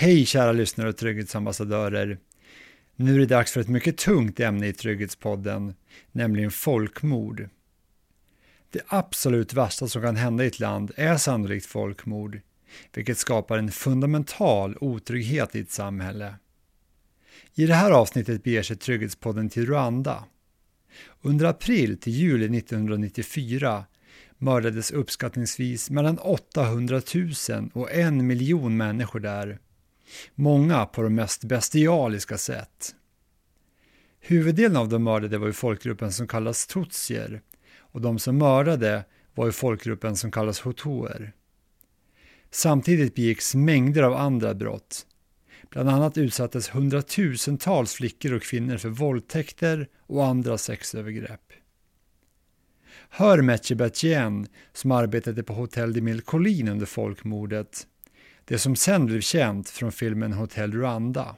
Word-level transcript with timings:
Hej 0.00 0.26
kära 0.26 0.52
lyssnare 0.52 0.88
och 0.88 0.96
trygghetsambassadörer. 0.96 2.18
Nu 2.96 3.14
är 3.14 3.18
det 3.18 3.26
dags 3.26 3.52
för 3.52 3.60
ett 3.60 3.68
mycket 3.68 3.96
tungt 3.96 4.40
ämne 4.40 4.66
i 4.66 4.72
Trygghetspodden, 4.72 5.74
nämligen 6.12 6.50
folkmord. 6.50 7.48
Det 8.70 8.80
absolut 8.86 9.52
värsta 9.52 9.88
som 9.88 10.02
kan 10.02 10.16
hända 10.16 10.44
i 10.44 10.46
ett 10.46 10.60
land 10.60 10.92
är 10.96 11.16
sannolikt 11.16 11.66
folkmord, 11.66 12.40
vilket 12.94 13.18
skapar 13.18 13.58
en 13.58 13.70
fundamental 13.70 14.76
otrygghet 14.80 15.56
i 15.56 15.60
ett 15.60 15.70
samhälle. 15.70 16.34
I 17.54 17.66
det 17.66 17.74
här 17.74 17.90
avsnittet 17.90 18.42
beger 18.42 18.62
sig 18.62 18.76
Trygghetspodden 18.76 19.48
till 19.48 19.66
Rwanda. 19.66 20.24
Under 21.22 21.46
april 21.46 22.00
till 22.00 22.12
juli 22.12 22.58
1994 22.58 23.84
mördades 24.36 24.90
uppskattningsvis 24.90 25.90
mellan 25.90 26.18
800 26.18 27.02
000 27.14 27.70
och 27.74 27.92
en 27.92 28.26
miljon 28.26 28.76
människor 28.76 29.20
där. 29.20 29.58
Många 30.34 30.86
på 30.86 31.02
de 31.02 31.14
mest 31.14 31.44
bestialiska 31.44 32.38
sätt. 32.38 32.94
Huvuddelen 34.20 34.76
av 34.76 34.88
de 34.88 35.04
mördade 35.04 35.38
var 35.38 35.46
ju 35.46 35.52
folkgruppen 35.52 36.12
som 36.12 36.28
kallas 36.28 36.66
tutsier 36.66 37.42
och 37.76 38.00
de 38.00 38.18
som 38.18 38.38
mördade 38.38 39.04
var 39.34 39.46
ju 39.46 39.52
folkgruppen 39.52 40.16
som 40.16 40.30
kallas 40.30 40.66
hutuer. 40.66 41.32
Samtidigt 42.50 43.14
begicks 43.14 43.54
mängder 43.54 44.02
av 44.02 44.14
andra 44.14 44.54
brott. 44.54 45.06
Bland 45.70 45.88
annat 45.88 46.18
utsattes 46.18 46.68
hundratusentals 46.68 47.94
flickor 47.94 48.32
och 48.32 48.42
kvinnor 48.42 48.76
för 48.76 48.88
våldtäkter 48.88 49.88
och 50.06 50.26
andra 50.26 50.58
sexövergrepp. 50.58 51.52
Hör 53.10 53.42
Metje 53.42 53.76
som 54.72 54.92
arbetade 54.92 55.42
på 55.42 55.52
Hotel 55.52 55.92
de 55.92 56.00
Mille 56.00 56.22
Collin 56.22 56.68
under 56.68 56.86
folkmordet, 56.86 57.86
det 58.48 58.58
som 58.58 58.76
sen 58.76 59.06
blev 59.06 59.20
känt 59.20 59.68
från 59.68 59.92
filmen 59.92 60.32
Hotel 60.32 60.72
Rwanda. 60.72 61.36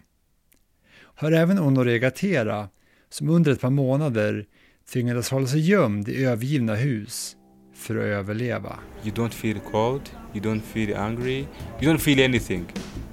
Hör 1.15 1.33
även 1.33 1.59
Honoré 1.59 1.99
Gatera, 1.99 2.69
som 3.09 3.29
under 3.29 3.53
ett 3.53 3.61
par 3.61 3.71
månader 3.71 4.47
tvingades 4.93 5.31
hålla 5.31 5.47
sig 5.47 5.61
gömd 5.61 6.09
i 6.09 6.25
övergivna 6.25 6.75
hus 6.75 7.37
för 7.75 7.97
att 7.97 8.05
överleva. 8.05 8.79
You 9.05 9.15
don't 9.15 9.31
feel 9.31 9.59
cold, 9.73 10.03
you 10.35 10.45
don't 10.45 10.61
feel 10.61 10.97
angry, 10.97 11.39
you 11.81 11.93
don't 11.93 11.99
feel 11.99 12.25
anything. 12.25 12.67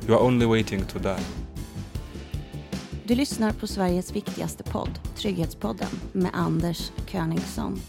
You 0.08 0.18
are 0.18 0.23
only 0.23 0.45
waiting 0.45 0.81
to 0.81 1.00
die. 1.00 1.23
Du 3.03 3.16
lyssnar 3.16 3.52
på 3.52 3.68
Sveriges 3.68 4.16
viktigaste 4.16 4.64
podd, 4.64 5.00
Trygghetspodden, 5.16 5.90
med 6.14 6.31
Anders 6.34 6.92
Königsson. 7.08 7.80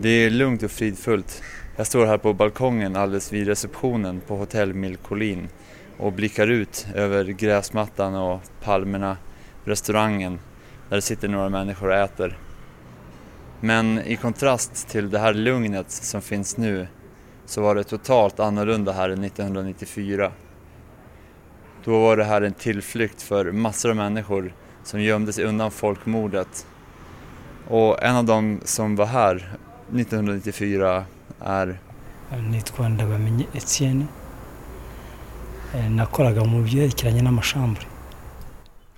Det 0.00 0.08
är 0.08 0.30
lugnt 0.30 0.62
och 0.62 0.70
fridfullt. 0.70 1.42
Jag 1.78 1.86
står 1.86 2.06
här 2.06 2.18
på 2.18 2.32
balkongen 2.32 2.96
alldeles 2.96 3.32
vid 3.32 3.46
receptionen 3.46 4.20
på 4.20 4.36
Hotell 4.36 4.74
Milkolin 4.74 5.48
och 5.98 6.12
blickar 6.12 6.46
ut 6.46 6.86
över 6.94 7.24
gräsmattan 7.24 8.14
och 8.14 8.40
palmerna, 8.62 9.16
restaurangen 9.64 10.38
där 10.88 10.96
det 10.96 11.02
sitter 11.02 11.28
några 11.28 11.48
människor 11.48 11.88
och 11.88 11.94
äter. 11.94 12.38
Men 13.60 13.98
i 13.98 14.16
kontrast 14.16 14.88
till 14.88 15.10
det 15.10 15.18
här 15.18 15.34
lugnet 15.34 15.90
som 15.90 16.22
finns 16.22 16.56
nu 16.56 16.86
så 17.46 17.62
var 17.62 17.74
det 17.74 17.84
totalt 17.84 18.40
annorlunda 18.40 18.92
här 18.92 19.08
1994. 19.08 20.32
Då 21.84 22.00
var 22.00 22.16
det 22.16 22.24
här 22.24 22.42
en 22.42 22.54
tillflykt 22.54 23.22
för 23.22 23.52
massor 23.52 23.90
av 23.90 23.96
människor 23.96 24.54
som 24.84 25.00
gömde 25.00 25.32
sig 25.32 25.44
undan 25.44 25.70
folkmordet. 25.70 26.66
Och 27.68 28.02
en 28.02 28.16
av 28.16 28.24
dem 28.24 28.60
som 28.64 28.96
var 28.96 29.06
här 29.06 29.36
1994 29.88 31.04
är 31.40 31.78
nitwa 32.50 32.88
Ndabamenye 32.88 33.46
Etienne 33.54 34.06
nakoraga 35.90 36.44
mu 36.44 36.62
byerekeranye 36.62 37.22
n'amashambure 37.22 37.86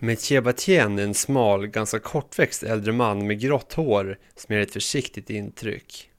Metier 0.00 0.40
Batien 0.40 0.98
är 0.98 1.02
en 1.02 1.14
smal, 1.14 1.66
ganska 1.66 1.98
kortväxt 1.98 2.62
äldre 2.62 2.92
man 2.92 3.26
med 3.26 3.40
grått 3.40 3.72
hår 3.72 4.18
som 4.36 4.54
ger 4.54 4.62
ett 4.62 4.72
försiktigt 4.72 5.30
intryck. 5.30 6.10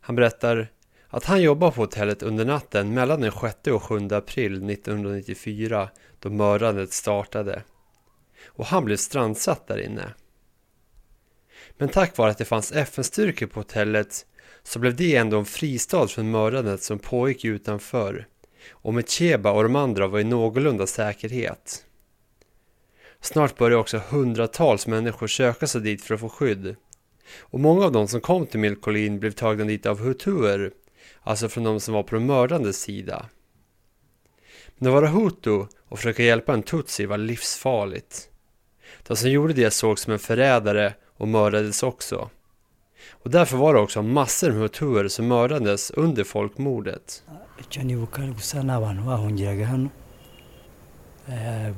Han 0.00 0.16
berättar 0.16 0.68
att 1.08 1.24
han 1.24 1.42
jobbar 1.42 1.70
på 1.70 1.80
hotellet 1.80 2.22
under 2.22 2.44
natten 2.44 2.94
mellan 2.94 3.20
den 3.20 3.32
6 3.32 3.54
och 3.66 3.82
7 3.82 4.08
april 4.10 4.70
1994 4.70 5.88
då 6.18 6.30
mördandet 6.30 6.92
startade. 6.92 7.62
Och 8.46 8.66
han 8.66 8.84
blev 8.84 8.96
strandsatt 8.96 9.66
där 9.66 9.78
inne. 9.78 10.14
Men 11.78 11.88
tack 11.88 12.16
vare 12.16 12.30
att 12.30 12.38
det 12.38 12.44
fanns 12.44 12.72
FN-styrkor 12.72 13.46
på 13.46 13.60
hotellet 13.60 14.26
så 14.64 14.78
blev 14.78 14.96
det 14.96 15.16
ändå 15.16 15.38
en 15.38 15.44
fristad 15.44 16.08
från 16.08 16.30
mördandet 16.30 16.82
som 16.82 16.98
pågick 16.98 17.44
utanför 17.44 18.26
och 18.70 18.94
Mecheba 18.94 19.50
och 19.50 19.62
de 19.62 19.76
andra 19.76 20.06
var 20.06 20.20
i 20.20 20.24
någorlunda 20.24 20.86
säkerhet. 20.86 21.84
Snart 23.20 23.58
började 23.58 23.76
också 23.76 24.00
hundratals 24.08 24.86
människor 24.86 25.26
söka 25.26 25.66
sig 25.66 25.80
dit 25.80 26.04
för 26.04 26.14
att 26.14 26.20
få 26.20 26.28
skydd. 26.28 26.76
Och 27.38 27.60
många 27.60 27.84
av 27.84 27.92
de 27.92 28.08
som 28.08 28.20
kom 28.20 28.46
till 28.46 28.60
Milkolin 28.60 29.20
blev 29.20 29.30
tagna 29.30 29.64
dit 29.64 29.86
av 29.86 30.00
hutuer, 30.00 30.72
alltså 31.22 31.48
från 31.48 31.64
de 31.64 31.80
som 31.80 31.94
var 31.94 32.02
på 32.02 32.14
de 32.14 32.26
mördandes 32.26 32.80
sida. 32.80 33.28
Men 34.78 34.88
att 34.88 34.94
vara 34.94 35.08
hutu 35.08 35.66
och 35.88 35.98
försöka 35.98 36.22
hjälpa 36.22 36.54
en 36.54 36.62
tutsi 36.62 37.06
var 37.06 37.18
livsfarligt. 37.18 38.28
De 39.06 39.16
som 39.16 39.30
gjorde 39.30 39.52
det 39.52 39.70
sågs 39.70 40.02
som 40.02 40.12
en 40.12 40.18
förrädare 40.18 40.94
och 41.04 41.28
mördades 41.28 41.82
också. 41.82 42.30
Och 43.22 43.30
därför 43.30 43.56
var 43.56 43.74
det 43.74 43.80
också 43.80 44.02
massor 44.02 44.50
med 44.50 44.62
hutuer 44.62 45.08
som 45.08 45.28
mördades 45.28 45.90
under 45.90 46.24
folkmordet. 46.24 47.24
Eh, 51.26 51.76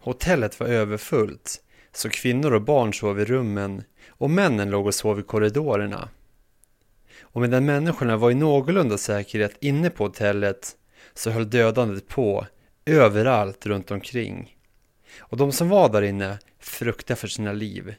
Hotellet 0.00 0.60
var 0.60 0.66
överfullt, 0.66 1.62
så 1.92 2.10
kvinnor 2.10 2.52
och 2.52 2.62
barn 2.62 2.94
sov 2.94 3.20
i 3.20 3.24
rummen 3.24 3.84
och 4.08 4.30
männen 4.30 4.70
låg 4.70 4.86
och 4.86 4.94
sov 4.94 5.20
i 5.20 5.22
korridorerna. 5.22 6.08
Och 7.22 7.40
medan 7.40 7.64
människorna 7.64 8.16
var 8.16 8.30
i 8.30 8.34
någorlunda 8.34 8.98
säkerhet 8.98 9.56
inne 9.60 9.90
på 9.90 10.04
hotellet 10.04 10.76
så 11.14 11.30
höll 11.30 11.50
dödandet 11.50 12.08
på 12.08 12.46
överallt 12.86 13.66
runt 13.66 13.90
omkring. 13.90 14.56
Och 15.18 15.36
de 15.36 15.52
som 15.52 15.68
var 15.68 15.88
där 15.88 16.02
inne 16.02 16.38
fruktade 16.60 17.20
för 17.20 17.28
sina 17.28 17.52
liv. 17.52 17.94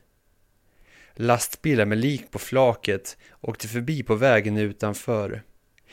Lastbilar 1.15 1.85
med 1.85 1.97
lik 1.97 2.31
på 2.31 2.39
flaket 2.39 3.17
åkte 3.41 3.67
förbi 3.67 4.03
på 4.03 4.15
vägen 4.15 4.57
utanför. 4.57 5.41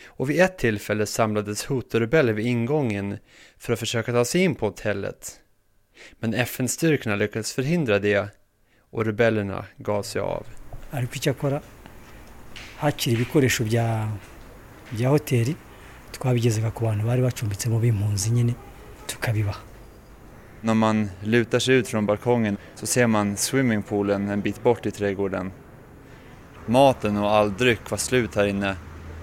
Och 0.07 0.31
vid 0.31 0.41
ett 0.41 0.59
tillfälle 0.59 1.07
samlades 1.07 1.71
Hutu-rebeller 1.71 2.33
vid 2.33 2.47
ingången 2.47 3.19
för 3.59 3.73
att 3.73 3.79
försöka 3.79 4.13
ta 4.13 4.25
sig 4.25 4.41
in 4.41 4.55
på 4.55 4.67
hotellet. 4.67 5.41
Men 6.13 6.35
FN-styrkorna 6.35 7.17
lyckades 7.17 7.53
förhindra 7.53 7.99
det 7.99 8.29
och 8.91 9.05
rebellerna 9.05 9.65
gav 9.77 10.03
sig 10.03 10.21
av. 10.21 10.47
ariko 10.91 11.15
icyakora 11.15 11.61
hakiri 12.77 13.15
ibikoresho 13.15 13.65
bya 13.65 14.13
bya 14.91 15.09
hoteli 15.09 15.57
twabigezaga 16.13 16.71
ku 16.71 16.85
bantu 16.85 17.05
bari 17.07 17.23
bacumbitsemo 17.23 17.81
b'impunzi 17.81 18.31
nyine 18.31 18.55
tukabibaha 19.07 19.72
när 20.65 20.75
man 20.75 21.11
lutar 21.21 21.59
sig 21.59 21.75
ut 21.75 21.89
från 21.89 22.07
balkongen 22.07 22.57
så 22.75 22.87
ser 22.87 23.07
man 23.07 23.37
swimmingpoolen 23.37 24.29
en 24.29 24.41
bit 24.41 24.63
bort 24.63 24.87
i 24.87 24.91
trädgården. 24.91 25.53
Maten 26.67 27.17
och 27.17 27.31
all 27.31 27.53
dryck 27.53 27.91
var 27.91 27.99
slut 27.99 28.35
här 28.35 28.47
inne, 28.47 28.77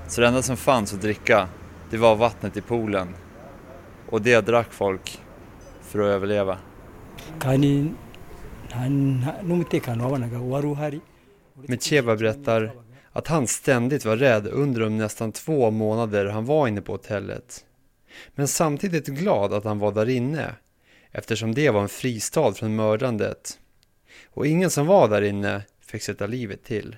så 0.08 0.22
det 0.22 0.28
enda 0.28 0.42
som 0.42 0.58
fanns 0.58 0.94
att 0.94 1.02
dricka, 1.02 1.48
det 1.90 1.98
var 1.98 2.16
vattnet 2.16 2.58
i 2.58 2.62
poolen. 2.62 3.16
Och 4.10 4.22
det 4.22 4.42
drack 4.42 4.74
folk 4.74 5.20
för 5.82 6.00
att 6.00 6.06
överleva. 6.06 6.58
Micheva 11.54 12.16
berättar 12.16 12.72
att 13.12 13.28
han 13.28 13.48
ständigt 13.48 14.06
var 14.06 14.18
rädd 14.18 14.48
under 14.48 14.82
de 14.82 14.98
nästan 14.98 15.32
två 15.32 15.72
månader 15.72 16.26
han 16.26 16.46
var 16.46 16.68
inne 16.68 16.82
på 16.82 16.92
hotellet. 16.92 17.66
Men 18.36 18.48
samtidigt 18.48 19.08
glad 19.08 19.54
att 19.54 19.64
han 19.64 19.80
var 19.80 19.92
där 19.92 20.10
inne, 20.10 20.56
eftersom 21.12 21.54
det 21.54 21.70
var 21.70 21.82
en 21.82 21.90
fristad 21.90 22.54
från 22.54 22.76
mördandet. 22.76 23.60
Och 24.30 24.48
ingen 24.48 24.70
som 24.70 24.88
var 24.88 25.08
där 25.08 25.22
inne 25.22 25.62
fick 25.82 26.04
sätta 26.04 26.28
livet 26.28 26.64
till. 26.64 26.96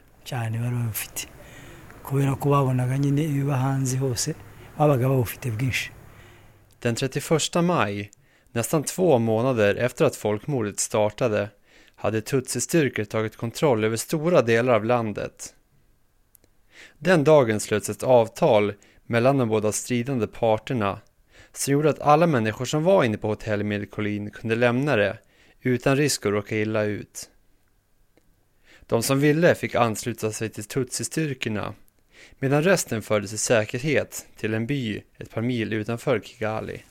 Den 6.80 6.96
31 6.96 7.64
maj, 7.64 8.12
nästan 8.52 8.84
två 8.84 9.20
månader 9.20 9.76
efter 9.76 10.06
att 10.06 10.16
folkmordet 10.16 10.80
startade, 10.80 11.50
hade 11.96 12.22
Tutsi-styrkor 12.22 13.06
tagit 13.06 13.38
kontroll 13.38 13.84
över 13.84 13.98
stora 13.98 14.42
delar 14.42 14.74
av 14.74 14.86
landet. 14.86 15.56
Den 16.98 17.24
dagen 17.24 17.60
slöts 17.60 17.90
ett 17.90 18.04
avtal 18.04 18.74
mellan 19.06 19.38
de 19.38 19.50
båda 19.50 19.72
stridande 19.72 20.28
parterna 20.28 21.00
som 21.54 21.74
gjorde 21.74 21.90
att 21.90 22.00
alla 22.00 22.28
människor 22.28 22.66
som 22.66 22.84
var 22.84 23.04
inne 23.04 23.18
på 23.18 23.28
hotell 23.28 23.64
Milkolin 23.64 24.32
kunde 24.32 24.56
lämna 24.56 24.96
det 24.96 25.18
utan 25.62 25.98
risk 25.98 26.26
att 26.26 26.32
råka 26.32 26.58
illa 26.58 26.84
ut. 26.84 27.30
De 28.88 29.04
som 29.04 29.20
ville 29.20 29.56
fick 29.56 29.76
ansluta 29.76 30.32
sig 30.32 30.50
till 30.50 30.64
Tutsi-styrkorna 30.64 31.74
medan 32.40 32.64
resten 32.64 33.02
fördes 33.02 33.34
i 33.34 33.38
säkerhet 33.38 34.26
till 34.38 34.54
en 34.54 34.68
by 34.68 35.02
ett 35.18 35.30
par 35.30 35.42
mil 35.42 35.74
utanför 35.74 36.20
Kigali. 36.20 36.84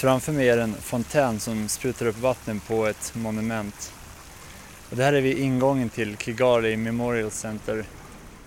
Framför 0.00 0.32
mig 0.32 0.48
är 0.48 0.58
en 0.58 0.74
fontän 0.74 1.40
som 1.40 1.68
sprutar 1.68 2.06
upp 2.06 2.18
vatten 2.18 2.60
på 2.60 2.86
ett 2.86 3.12
monument. 3.14 3.92
Och 4.90 4.96
det 4.96 5.04
här 5.04 5.12
är 5.12 5.20
vid 5.20 5.38
ingången 5.38 5.88
till 5.88 6.16
Kigali 6.16 6.76
Memorial 6.76 7.30
Center. 7.30 7.84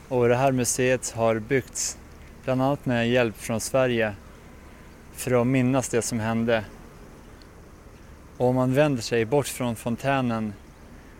Och 0.10 0.28
det 0.28 0.36
här 0.36 0.52
museet 0.52 1.12
har 1.12 1.40
byggts 1.40 1.98
bland 2.44 2.62
annat 2.62 2.86
med 2.86 3.10
hjälp 3.10 3.38
från 3.38 3.60
Sverige 3.60 4.14
för 5.14 5.42
att 5.42 5.48
minnas 5.48 5.90
det 5.90 6.02
som 6.02 6.20
hände. 6.20 6.66
Och 8.38 8.48
om 8.48 8.56
man 8.56 8.74
vänder 8.74 9.02
sig 9.02 9.26
bort 9.26 9.48
från 9.48 9.76
fontänen 9.76 10.54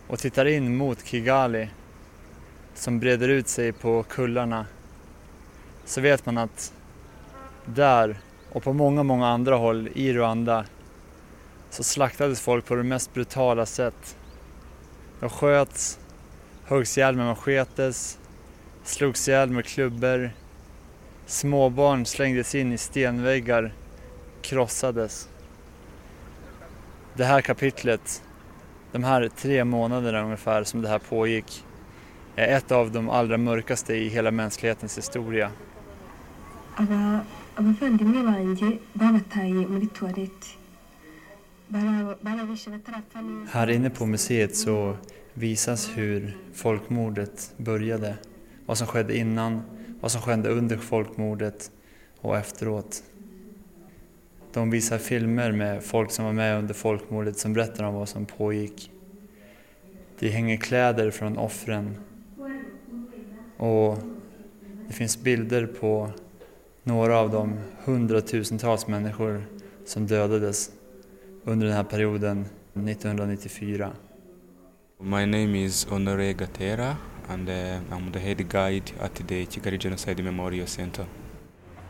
och 0.08 0.18
tittar 0.18 0.46
in 0.46 0.76
mot 0.76 1.06
Kigali 1.06 1.68
som 2.74 3.00
breder 3.00 3.28
ut 3.28 3.48
sig 3.48 3.72
på 3.72 4.02
kullarna 4.02 4.66
så 5.84 6.00
vet 6.00 6.26
man 6.26 6.38
att 6.38 6.72
där 7.64 8.18
och 8.52 8.62
på 8.62 8.72
många, 8.72 9.02
många 9.02 9.28
andra 9.28 9.56
håll 9.56 9.88
i 9.94 10.12
Rwanda 10.12 10.64
så 11.70 11.82
slaktades 11.82 12.40
folk 12.40 12.66
på 12.66 12.74
det 12.74 12.82
mest 12.82 13.14
brutala 13.14 13.66
sätt. 13.66 14.16
De 15.20 15.30
sköts, 15.30 15.98
höggs 16.64 16.98
ihjäl 16.98 17.16
med 17.16 17.26
machetes, 17.26 18.18
slogs 18.84 19.28
ihjäl 19.28 19.50
med 19.50 19.64
klubbor, 19.64 20.30
småbarn 21.26 22.06
slängdes 22.06 22.54
in 22.54 22.72
i 22.72 22.78
stenväggar, 22.78 23.72
krossades. 24.42 25.28
Det 27.14 27.24
här 27.24 27.40
kapitlet, 27.40 28.22
de 28.92 29.04
här 29.04 29.28
tre 29.36 29.64
månaderna 29.64 30.22
ungefär 30.22 30.64
som 30.64 30.82
det 30.82 30.88
här 30.88 30.98
pågick, 30.98 31.64
är 32.36 32.56
ett 32.56 32.72
av 32.72 32.92
de 32.92 33.10
allra 33.10 33.38
mörkaste 33.38 33.94
i 33.94 34.08
hela 34.08 34.30
mänsklighetens 34.30 34.98
historia. 34.98 35.50
abavandimwe 37.56 38.22
banjye 38.22 38.78
babataye 38.92 39.66
muri 39.68 39.88
Här 43.50 43.70
inne 43.70 43.90
på 43.90 44.06
museet 44.06 44.56
så 44.56 44.96
visas 45.34 45.90
hur 45.94 46.36
folkmordet 46.54 47.52
började. 47.56 48.16
Vad 48.66 48.78
som 48.78 48.86
skedde 48.86 49.16
innan, 49.16 49.62
vad 50.00 50.10
som 50.10 50.20
skedde 50.20 50.48
under 50.48 50.76
folkmordet 50.76 51.70
och 52.20 52.36
efteråt. 52.36 53.02
De 54.52 54.70
visar 54.70 54.98
filmer 54.98 55.52
med 55.52 55.82
folk 55.82 56.10
som 56.10 56.24
var 56.24 56.32
med 56.32 56.58
under 56.58 56.74
folkmordet 56.74 57.38
som 57.38 57.52
berättar 57.52 57.84
om 57.84 57.94
vad 57.94 58.08
som 58.08 58.26
pågick. 58.26 58.90
Det 60.18 60.28
hänger 60.28 60.56
kläder 60.56 61.10
från 61.10 61.38
offren. 61.38 61.96
Och 63.56 63.98
det 64.88 64.92
finns 64.92 65.22
bilder 65.22 65.66
på 65.66 66.10
några 66.82 67.18
av 67.18 67.30
de 67.30 67.58
hundratusentals 67.84 68.86
människor 68.86 69.44
som 69.84 70.06
dödades 70.06 70.70
under 71.44 71.66
den 71.66 71.76
här 71.76 71.84
perioden 71.84 72.46
1994. 72.74 73.92
My 75.00 75.26
name 75.26 75.64
is 75.64 75.86
Honoré 75.86 76.32
Gatera, 76.32 76.96
and 77.28 77.48
uh, 77.48 77.96
I'm 77.96 78.12
the 78.12 78.18
head 78.18 78.48
guide 78.48 78.92
at 79.00 79.14
the 79.14 79.46
Kigali 79.46 79.78
Genocide 79.78 80.22
Memorial 80.22 80.66
Center. 80.66 81.06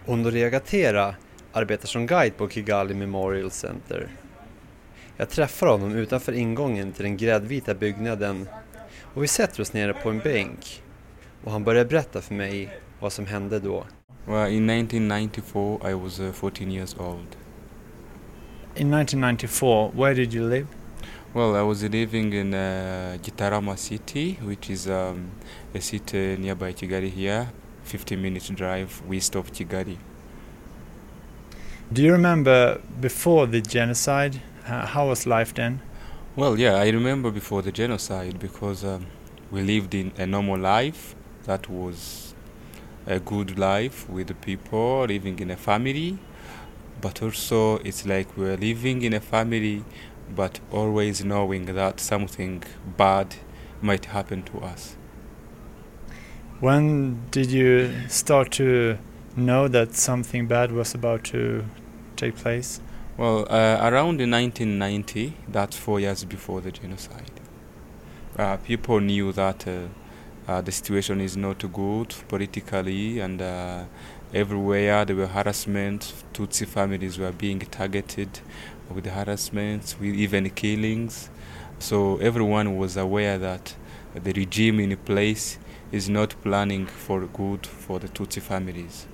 Honoré 0.07 0.51
Gatera 0.51 1.15
arbetar 1.53 1.89
som 1.89 2.07
guide 2.07 2.37
på 2.37 2.49
Kigali 2.49 2.95
Memorial 2.95 3.51
Center. 3.51 4.09
Jag 5.17 5.31
träffar 5.31 5.67
honom 5.67 5.93
utanför 5.93 6.33
ingången 6.33 6.93
till 6.93 7.03
den 7.03 7.17
gräddvita 7.17 7.75
byggnaden 7.75 8.49
och 9.15 9.23
vi 9.23 9.29
sätter 9.29 9.63
oss 9.63 9.73
nere 9.73 9.93
på 9.93 10.11
en 10.11 10.19
bänk 10.19 10.83
och 11.45 11.53
han 11.53 11.65
börjar 11.65 11.85
berätta 11.85 12.21
för 12.21 12.35
mig 12.35 12.79
vad 13.01 13.13
som 13.13 13.27
hände 13.27 13.59
då. 13.59 13.85
Well, 14.27 14.53
in 14.53 14.71
1994, 14.71 15.91
I 15.91 15.95
was 15.95 16.21
uh, 16.21 16.33
14 16.33 16.71
years 16.71 16.97
old. 16.99 17.37
In 18.77 18.95
1994, 18.95 19.91
where 19.95 20.15
did 20.15 20.35
you 20.35 20.51
live? 20.51 20.67
Well, 21.35 21.57
I 21.57 21.63
was 21.63 21.83
living 21.83 22.33
in 22.33 22.55
uh, 22.55 23.19
Gitarama 23.21 23.77
city, 23.77 24.39
which 24.41 24.71
is 24.71 24.89
um, 24.89 25.33
a 25.75 25.81
city 25.81 26.37
nearby 26.37 26.73
Kigali 26.73 27.11
here, 27.11 27.51
15 27.83 28.23
minutes 28.23 28.51
drive 28.51 29.03
west 29.09 29.35
of 29.35 29.53
Kigali. 29.53 29.97
Do 31.93 32.05
you 32.05 32.13
remember 32.13 32.81
before 33.01 33.49
the 33.49 33.61
genocide? 33.61 34.41
How 34.63 35.09
was 35.09 35.27
life 35.27 35.53
then? 35.53 35.81
Well, 36.37 36.57
yeah, 36.57 36.75
I 36.75 36.91
remember 36.91 37.33
before 37.33 37.63
the 37.63 37.73
genocide 37.73 38.39
because 38.39 38.85
um, 38.85 39.07
we 39.51 39.63
lived 39.63 39.93
in 39.93 40.13
a 40.17 40.29
normal 40.29 40.61
life 40.61 41.17
that 41.47 41.69
was 41.69 42.33
a 43.09 43.19
good 43.19 43.59
life 43.59 44.09
with 44.09 44.29
the 44.29 44.35
people, 44.35 45.07
living 45.07 45.41
in 45.41 45.51
a 45.51 45.57
family. 45.57 46.17
But 47.01 47.23
also, 47.23 47.79
it's 47.79 48.07
like 48.07 48.37
we're 48.37 48.57
living 48.57 49.03
in 49.03 49.15
a 49.15 49.21
family, 49.21 49.85
but 50.35 50.61
always 50.71 51.25
knowing 51.25 51.67
that 51.67 52.01
something 52.01 52.63
bad 52.97 53.37
might 53.81 54.07
happen 54.07 54.43
to 54.45 54.61
us. 54.61 54.97
When 56.61 57.21
did 57.31 57.51
you 57.51 57.93
start 58.09 58.53
to 58.53 58.99
know 59.37 59.69
that 59.69 59.95
something 59.95 60.47
bad 60.47 60.73
was 60.73 60.95
about 60.95 61.25
to 61.25 61.65
take 62.17 62.37
place? 62.37 62.81
Well, 63.17 63.47
uh, 63.51 63.79
around 63.81 64.21
in 64.21 64.31
1990, 64.31 65.35
that's 65.49 65.77
four 65.77 66.01
years 66.01 66.25
before 66.25 66.61
the 66.61 66.73
genocide, 66.73 67.31
uh, 68.39 68.57
people 68.59 69.01
knew 69.01 69.33
that 69.33 69.69
uh, 69.69 69.89
uh, 70.49 70.61
the 70.61 70.73
situation 70.73 71.21
is 71.21 71.37
not 71.37 71.59
good 71.73 72.15
politically, 72.29 73.21
and 73.21 73.41
uh, 73.41 73.85
everywhere 74.33 75.05
there 75.05 75.17
were 75.17 75.29
harassment. 75.29 76.13
Tutsi 76.33 76.67
families 76.67 77.19
were 77.19 77.33
being 77.33 77.61
targeted 77.61 78.41
with 78.93 79.07
harassment, 79.07 79.97
with 80.01 80.15
even 80.15 80.51
killings. 80.51 81.31
So 81.79 82.17
everyone 82.19 82.77
was 82.77 82.97
aware 82.97 83.39
that 83.39 83.75
the 84.15 84.33
regime 84.33 84.81
in 84.81 84.97
place 84.97 85.59
is 85.93 86.09
not 86.09 86.35
planning 86.43 86.87
for 86.87 87.27
good 87.27 87.67
for 87.67 87.99
the 87.99 88.09
Tutsi 88.09 88.41
families. 88.41 89.07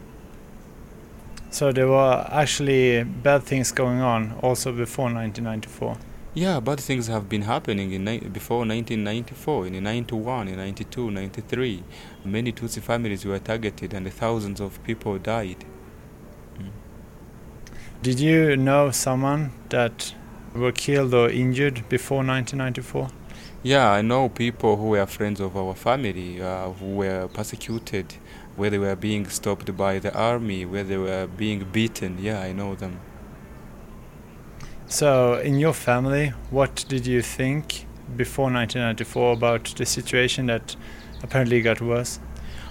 So 1.51 1.73
there 1.73 1.89
were 1.89 2.27
actually 2.31 3.03
bad 3.03 3.43
things 3.43 3.73
going 3.73 4.01
on 4.01 4.39
also 4.41 4.73
before 4.73 5.07
1994. 5.07 5.97
Yeah, 6.33 6.61
bad 6.61 6.79
things 6.79 7.09
have 7.09 7.29
been 7.29 7.43
happening 7.43 7.93
in 7.93 8.05
before 8.33 8.59
1994, 8.59 9.67
in 9.67 9.83
91, 9.83 10.47
in 10.47 10.57
92, 10.59 11.11
93. 11.11 11.83
Many 12.25 12.53
Tutsi 12.53 12.81
families 12.81 13.25
were 13.25 13.41
targeted 13.41 13.93
and 13.95 14.13
thousands 14.13 14.61
of 14.61 14.81
people 14.85 15.19
died. 15.19 15.65
Did 18.03 18.19
you 18.19 18.57
know 18.57 18.91
someone 18.91 19.53
that 19.69 20.15
were 20.55 20.73
killed 20.73 21.13
or 21.13 21.29
injured 21.29 21.87
before 21.91 22.25
1994? 22.25 23.11
Yeah, 23.63 23.91
I 23.91 24.01
know 24.01 24.31
people 24.31 24.77
who 24.77 24.89
were 24.89 25.05
friends 25.05 25.39
of 25.39 25.55
our 25.55 25.75
family 25.75 26.41
uh, 26.41 26.71
who 26.71 26.95
were 26.95 27.29
persecuted, 27.29 28.15
where 28.57 28.71
they 28.71 28.79
were 28.79 28.97
being 28.97 29.29
stopped 29.29 29.77
by 29.77 29.99
the 29.99 30.15
army, 30.15 30.65
where 30.65 30.83
they 30.83 30.97
were 30.97 31.27
being 31.27 31.67
beaten. 31.71 32.17
Yeah, 32.19 32.41
I 32.41 32.53
know 32.53 32.75
them. 32.75 33.01
So, 34.87 35.35
in 35.35 35.59
your 35.59 35.75
family, 35.75 36.33
what 36.49 36.87
did 36.89 37.07
you 37.07 37.21
think 37.21 37.85
before 38.17 38.51
1994 38.51 39.33
about 39.35 39.75
the 39.77 39.85
situation 39.85 40.47
that 40.47 40.75
apparently 41.23 41.61
got 41.61 41.83
worse? 41.83 42.19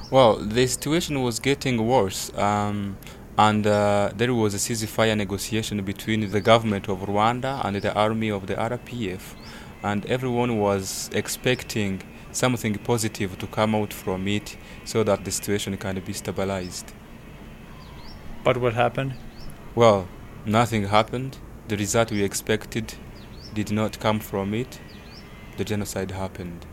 Well, 0.09 0.38
the 0.38 0.65
situation 0.65 1.21
was 1.21 1.39
getting 1.39 1.86
worse, 1.86 2.36
um, 2.36 2.98
and 3.39 3.65
uh, 3.65 4.12
there 4.17 4.34
was 4.34 4.53
a 4.53 4.58
ceasefire 4.58 5.15
negotiation 5.15 5.81
between 5.81 6.29
the 6.29 6.41
government 6.41 6.89
of 6.89 7.00
Rwanda 7.00 7.63
and 7.63 7.77
the 7.77 7.93
army 7.93 8.29
of 8.29 8.48
the 8.48 8.55
RPF, 8.55 9.22
and 9.81 10.05
everyone 10.08 10.60
was 10.60 11.10
expecting 11.13 12.01
something 12.34 12.75
positive 12.79 13.38
to 13.38 13.48
come 13.48 13.75
out 13.75 13.93
from 13.93 14.27
it 14.27 14.58
so 14.84 15.05
that 15.05 15.24
the 15.24 15.31
situation 15.31 15.77
can 15.77 16.01
be 16.01 16.12
stabilized. 16.12 16.91
But 18.43 18.58
what 18.58 18.74
happened? 18.74 19.13
Well, 19.74 20.10
nothing 20.46 20.88
happened. 20.88 21.38
The 21.69 21.77
result 21.77 22.12
we 22.12 22.24
expected 22.24 22.93
did 23.53 23.72
not 23.72 24.01
come 24.01 24.19
from 24.19 24.53
it. 24.53 24.81
The 25.55 25.63
genocide 25.63 26.12
happened. 26.12 26.65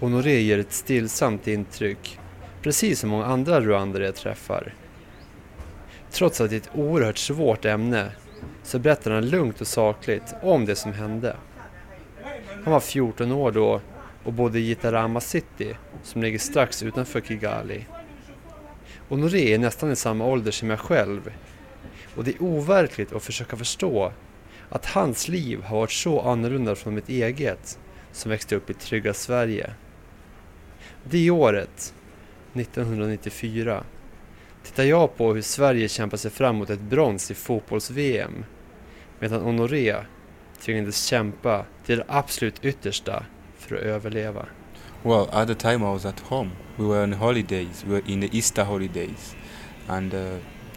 Honoré 0.00 0.40
ger 0.40 0.58
ett 0.58 0.72
stillsamt 0.72 1.48
intryck, 1.48 2.18
precis 2.62 3.00
som 3.00 3.10
många 3.10 3.24
andra 3.24 3.60
rwandare 3.60 4.04
jag 4.04 4.14
träffar. 4.14 4.72
Trots 6.12 6.40
att 6.40 6.50
det 6.50 6.56
är 6.56 6.60
ett 6.60 6.70
oerhört 6.74 7.18
svårt 7.18 7.64
ämne 7.64 8.12
så 8.62 8.78
berättar 8.78 9.10
han 9.10 9.28
lugnt 9.28 9.60
och 9.60 9.66
sakligt 9.66 10.34
om 10.42 10.64
det 10.64 10.76
som 10.76 10.92
hände. 10.92 11.36
Han 12.64 12.72
var 12.72 12.80
14 12.80 13.32
år 13.32 13.52
då 13.52 13.80
och 14.24 14.32
bodde 14.32 14.58
i 14.58 14.62
Gitarama 14.62 15.20
City 15.20 15.76
som 16.02 16.22
ligger 16.22 16.38
strax 16.38 16.82
utanför 16.82 17.20
Kigali. 17.20 17.86
Honoré 19.08 19.54
är 19.54 19.58
nästan 19.58 19.92
i 19.92 19.96
samma 19.96 20.26
ålder 20.26 20.50
som 20.50 20.70
jag 20.70 20.80
själv 20.80 21.32
och 22.16 22.24
det 22.24 22.30
är 22.30 22.42
overkligt 22.42 23.12
att 23.12 23.22
försöka 23.22 23.56
förstå 23.56 24.12
att 24.68 24.86
hans 24.86 25.28
liv 25.28 25.62
har 25.62 25.76
varit 25.76 25.90
så 25.90 26.20
annorlunda 26.20 26.74
från 26.74 26.94
mitt 26.94 27.08
eget 27.08 27.78
som 28.12 28.30
växte 28.30 28.56
upp 28.56 28.70
i 28.70 28.74
trygga 28.74 29.14
Sverige. 29.14 29.70
Det 31.04 31.30
året, 31.30 31.94
1994, 32.54 33.84
tittar 34.64 34.84
jag 34.84 35.16
på 35.16 35.34
hur 35.34 35.42
Sverige 35.42 35.88
kämpar 35.88 36.16
sig 36.16 36.30
fram 36.30 36.56
mot 36.56 36.70
ett 36.70 36.80
brons 36.80 37.30
i 37.30 37.34
fotbolls-VM 37.34 38.44
medan 39.18 39.42
Honoré 39.42 39.96
tvingades 40.60 41.04
kämpa 41.04 41.64
till 41.86 41.98
det 41.98 42.04
absolut 42.08 42.64
yttersta 42.64 43.24
för 43.58 43.76
att 43.76 43.82
överleva. 43.82 44.46
Well, 45.04 45.28
at 45.32 45.48
the 45.48 45.54
time 45.54 45.84
I 45.84 45.92
was 45.92 46.04
at 46.04 46.20
home. 46.20 46.50
We 46.76 46.86
were 46.86 47.02
on 47.02 47.12
holidays. 47.12 47.84
We 47.84 47.92
were 47.92 48.02
in 48.06 48.20
the 48.20 48.28
Easter 48.36 48.64
holidays, 48.64 49.36
and 49.88 50.14
uh, 50.14 50.20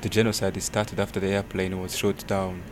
the 0.02 0.10
genocide 0.10 0.62
started 0.62 1.00
after 1.00 1.20
the 1.20 1.28
airplane 1.28 1.82
was 1.82 1.96
shot 1.96 2.28
down. 2.28 2.64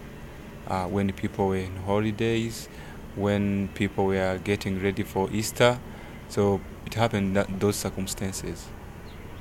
Uh, 0.67 0.87
when 0.87 1.07
the 1.07 1.13
people 1.13 1.47
were 1.47 1.57
in 1.57 1.77
holidays, 1.85 2.69
when 3.15 3.69
people 3.75 4.05
were 4.05 4.39
getting 4.43 4.81
ready 4.81 5.03
for 5.03 5.29
Easter, 5.31 5.77
so 6.29 6.59
it 6.85 6.95
happened 6.95 7.35
that 7.35 7.59
those 7.59 7.75
circumstances. 7.75 8.67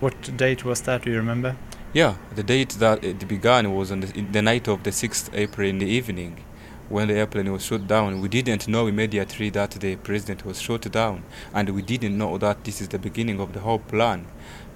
What 0.03 0.37
date 0.37 0.65
was 0.65 0.81
that? 0.81 1.03
Do 1.03 1.13
you 1.13 1.19
remember? 1.19 1.55
Yeah, 1.93 2.17
the 2.35 2.43
date 2.43 2.71
that 2.81 3.05
it 3.05 3.29
began 3.29 3.73
was 3.73 3.93
on 3.93 4.01
the, 4.01 4.09
the 4.21 4.43
night 4.43 4.67
of 4.67 4.83
the 4.83 4.91
6th 4.91 5.31
April 5.33 5.69
in 5.69 5.79
the 5.79 5.87
evening 5.87 6.45
when 6.89 7.07
the 7.07 7.15
airplane 7.15 7.53
was 7.53 7.65
shot 7.65 7.87
down. 7.87 8.21
We 8.21 8.29
didn't 8.29 8.67
know 8.67 8.89
immediately 8.89 9.49
that 9.51 9.71
the 9.71 9.95
president 9.95 10.45
was 10.45 10.61
shot 10.61 10.91
down, 10.91 11.23
and 11.55 11.71
we 11.71 11.83
didn't 11.83 12.19
know 12.19 12.37
that 12.39 12.65
this 12.65 12.81
is 12.81 12.89
the 12.89 12.99
beginning 12.99 13.39
of 13.39 13.53
the 13.53 13.61
whole 13.61 13.79
plan. 13.79 14.27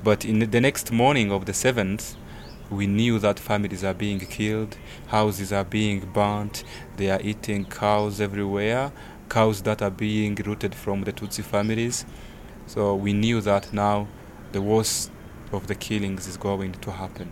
But 0.05 0.25
in 0.25 0.49
the 0.49 0.61
next 0.61 0.93
morning 0.93 1.33
of 1.33 1.47
the 1.47 1.51
7th, 1.51 2.15
we 2.71 2.87
knew 2.87 3.19
that 3.19 3.41
families 3.41 3.83
are 3.83 3.95
being 3.95 4.21
killed, 4.21 4.77
houses 5.09 5.53
are 5.53 5.65
being 5.65 6.09
burnt, 6.15 6.63
they 6.99 7.11
are 7.11 7.21
eating 7.21 7.65
cows 7.65 8.21
everywhere, 8.21 8.93
cows 9.29 9.63
that 9.63 9.83
are 9.83 9.91
being 9.91 10.37
rooted 10.37 10.73
from 10.73 11.03
the 11.03 11.13
Tutsi 11.13 11.43
families. 11.43 12.07
So 12.69 12.95
we 12.95 13.13
knew 13.13 13.41
that 13.41 13.73
now 13.73 14.07
the 14.53 14.63
worst 14.63 15.11
of 15.51 15.67
the 15.67 15.75
killings 15.75 16.29
is 16.29 16.37
going 16.37 16.73
to 16.73 16.91
happen. 16.91 17.27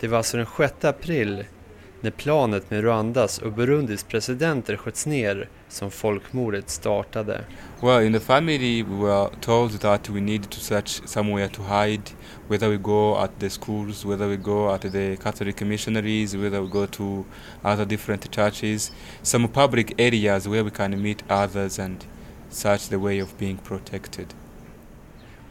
Det 0.00 0.08
var 0.08 0.18
alltså 0.18 0.36
den 0.36 0.46
6 0.56 0.84
april 0.84 1.44
när 2.02 2.10
planet 2.10 2.70
med 2.70 2.84
Rwandas 2.84 3.38
och 3.38 3.52
Burundis 3.52 4.04
presidenter 4.04 4.76
sköts 4.76 5.06
ner 5.06 5.48
som 5.68 5.90
folkmordet 5.90 6.70
startade. 6.70 7.44
Well, 7.80 8.06
in 8.06 8.12
the 8.12 8.20
family 8.20 8.82
we 8.82 8.96
were 8.96 9.28
told 9.40 9.80
that 9.80 10.08
we 10.08 10.20
need 10.20 10.50
to 10.50 10.60
search 10.60 11.02
somewhere 11.04 11.48
to 11.48 11.62
hide, 11.62 12.02
whether 12.48 12.68
we 12.68 12.76
go 12.76 13.16
at 13.16 13.30
the 13.38 13.50
schools, 13.50 14.04
whether 14.04 14.28
we 14.28 14.36
go 14.36 14.74
at 14.74 14.80
the 14.80 15.16
Catholic 15.16 15.60
missionaries, 15.60 16.34
whether 16.34 16.60
we 16.60 16.68
go 16.68 16.86
to 16.86 17.24
other 17.62 17.84
different 17.84 18.34
churches, 18.34 18.92
some 19.22 19.48
public 19.48 19.94
areas 19.98 20.48
where 20.48 20.64
we 20.64 20.70
can 20.70 21.02
meet 21.02 21.22
others 21.28 21.78
and 21.78 22.04
search 22.50 22.88
the 22.88 22.98
way 22.98 23.22
of 23.22 23.38
being 23.38 23.58
protected. 23.64 24.26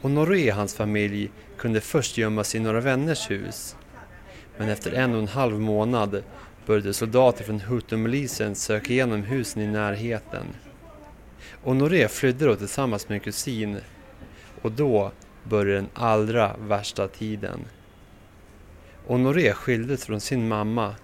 Honoré 0.01 0.51
och 0.51 0.57
hans 0.57 0.73
familj 0.73 1.31
kunde 1.61 1.81
först 1.81 2.17
gömmas 2.17 2.55
i 2.55 2.59
några 2.59 2.79
vänners 2.79 3.31
hus. 3.31 3.75
Men 4.57 4.69
efter 4.69 4.91
en 4.91 5.13
och 5.13 5.19
en 5.19 5.27
halv 5.27 5.59
månad 5.59 6.23
började 6.65 6.93
soldater 6.93 7.43
från 7.43 7.59
Hutu-milisen 7.59 8.55
söka 8.55 8.93
igenom 8.93 9.23
husen 9.23 9.61
i 9.61 9.67
närheten. 9.67 10.45
Honoré 11.63 12.07
flydde 12.07 12.45
då 12.45 12.55
tillsammans 12.55 13.09
med 13.09 13.15
en 13.15 13.19
kusin 13.19 13.77
och 14.61 14.71
då 14.71 15.11
började 15.43 15.75
den 15.75 15.89
allra 15.93 16.55
värsta 16.59 17.07
tiden. 17.07 17.59
Honoré 19.07 19.53
skildes 19.53 20.05
från 20.05 20.19
sin 20.19 20.47
mamma 20.47 20.95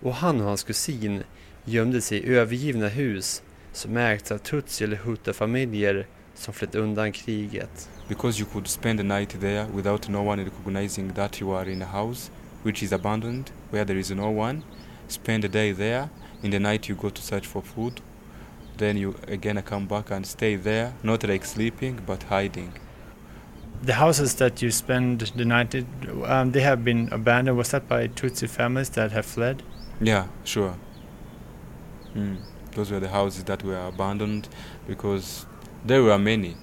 och 0.00 0.14
han 0.14 0.40
och 0.40 0.46
hans 0.46 0.64
kusin 0.64 1.22
gömde 1.64 2.00
sig 2.00 2.18
i 2.18 2.34
övergivna 2.34 2.88
hus 2.88 3.42
som 3.72 3.96
ägts 3.96 4.32
av 4.32 4.38
tutsi 4.38 4.84
eller 4.84 4.96
huta-familjer 4.96 6.06
som 6.38 6.54
flytt 6.54 6.74
undan 6.74 7.12
kriget. 7.12 7.88
Because 8.08 8.40
you 8.40 8.46
could 8.52 8.68
spend 8.68 8.98
the 8.98 9.04
night 9.04 9.40
there 9.40 9.66
without 9.74 10.08
no 10.08 10.22
one 10.22 10.44
recognizing 10.44 11.14
that 11.14 11.40
you 11.40 11.50
are 11.50 11.70
in 11.70 11.82
a 11.82 11.86
house 11.86 12.30
which 12.62 12.82
is 12.82 12.92
abandoned, 12.92 13.50
where 13.70 13.84
there 13.84 13.98
is 13.98 14.10
no 14.10 14.30
one, 14.30 14.62
spend 15.08 15.42
the 15.42 15.48
day 15.48 15.72
there. 15.72 16.08
In 16.42 16.50
the 16.50 16.58
night, 16.58 16.88
you 16.88 16.94
go 16.94 17.10
to 17.10 17.22
search 17.22 17.46
for 17.46 17.62
food. 17.62 18.00
Then 18.76 18.96
you 18.96 19.14
again 19.26 19.60
come 19.62 19.86
back 19.86 20.10
and 20.10 20.26
stay 20.26 20.56
there, 20.56 20.92
not 21.02 21.26
like 21.28 21.44
sleeping, 21.44 22.00
but 22.06 22.22
hiding. 22.24 22.72
The 23.82 23.94
houses 23.94 24.34
that 24.36 24.62
you 24.62 24.70
spend 24.70 25.20
the 25.20 25.44
night, 25.44 25.74
um, 26.24 26.52
they 26.52 26.60
have 26.60 26.84
been 26.84 27.08
abandoned. 27.12 27.56
Was 27.56 27.70
that 27.70 27.88
by 27.88 28.08
Tutsi 28.08 28.48
families 28.48 28.90
that 28.90 29.12
have 29.12 29.26
fled? 29.26 29.62
Yeah, 30.00 30.26
sure. 30.44 30.74
Mm. 32.14 32.38
Those 32.72 32.90
were 32.90 33.00
the 33.00 33.08
houses 33.08 33.44
that 33.44 33.64
were 33.64 33.86
abandoned 33.86 34.48
because 34.86 35.46
there 35.88 36.02
were 36.02 36.18
many, 36.18 36.56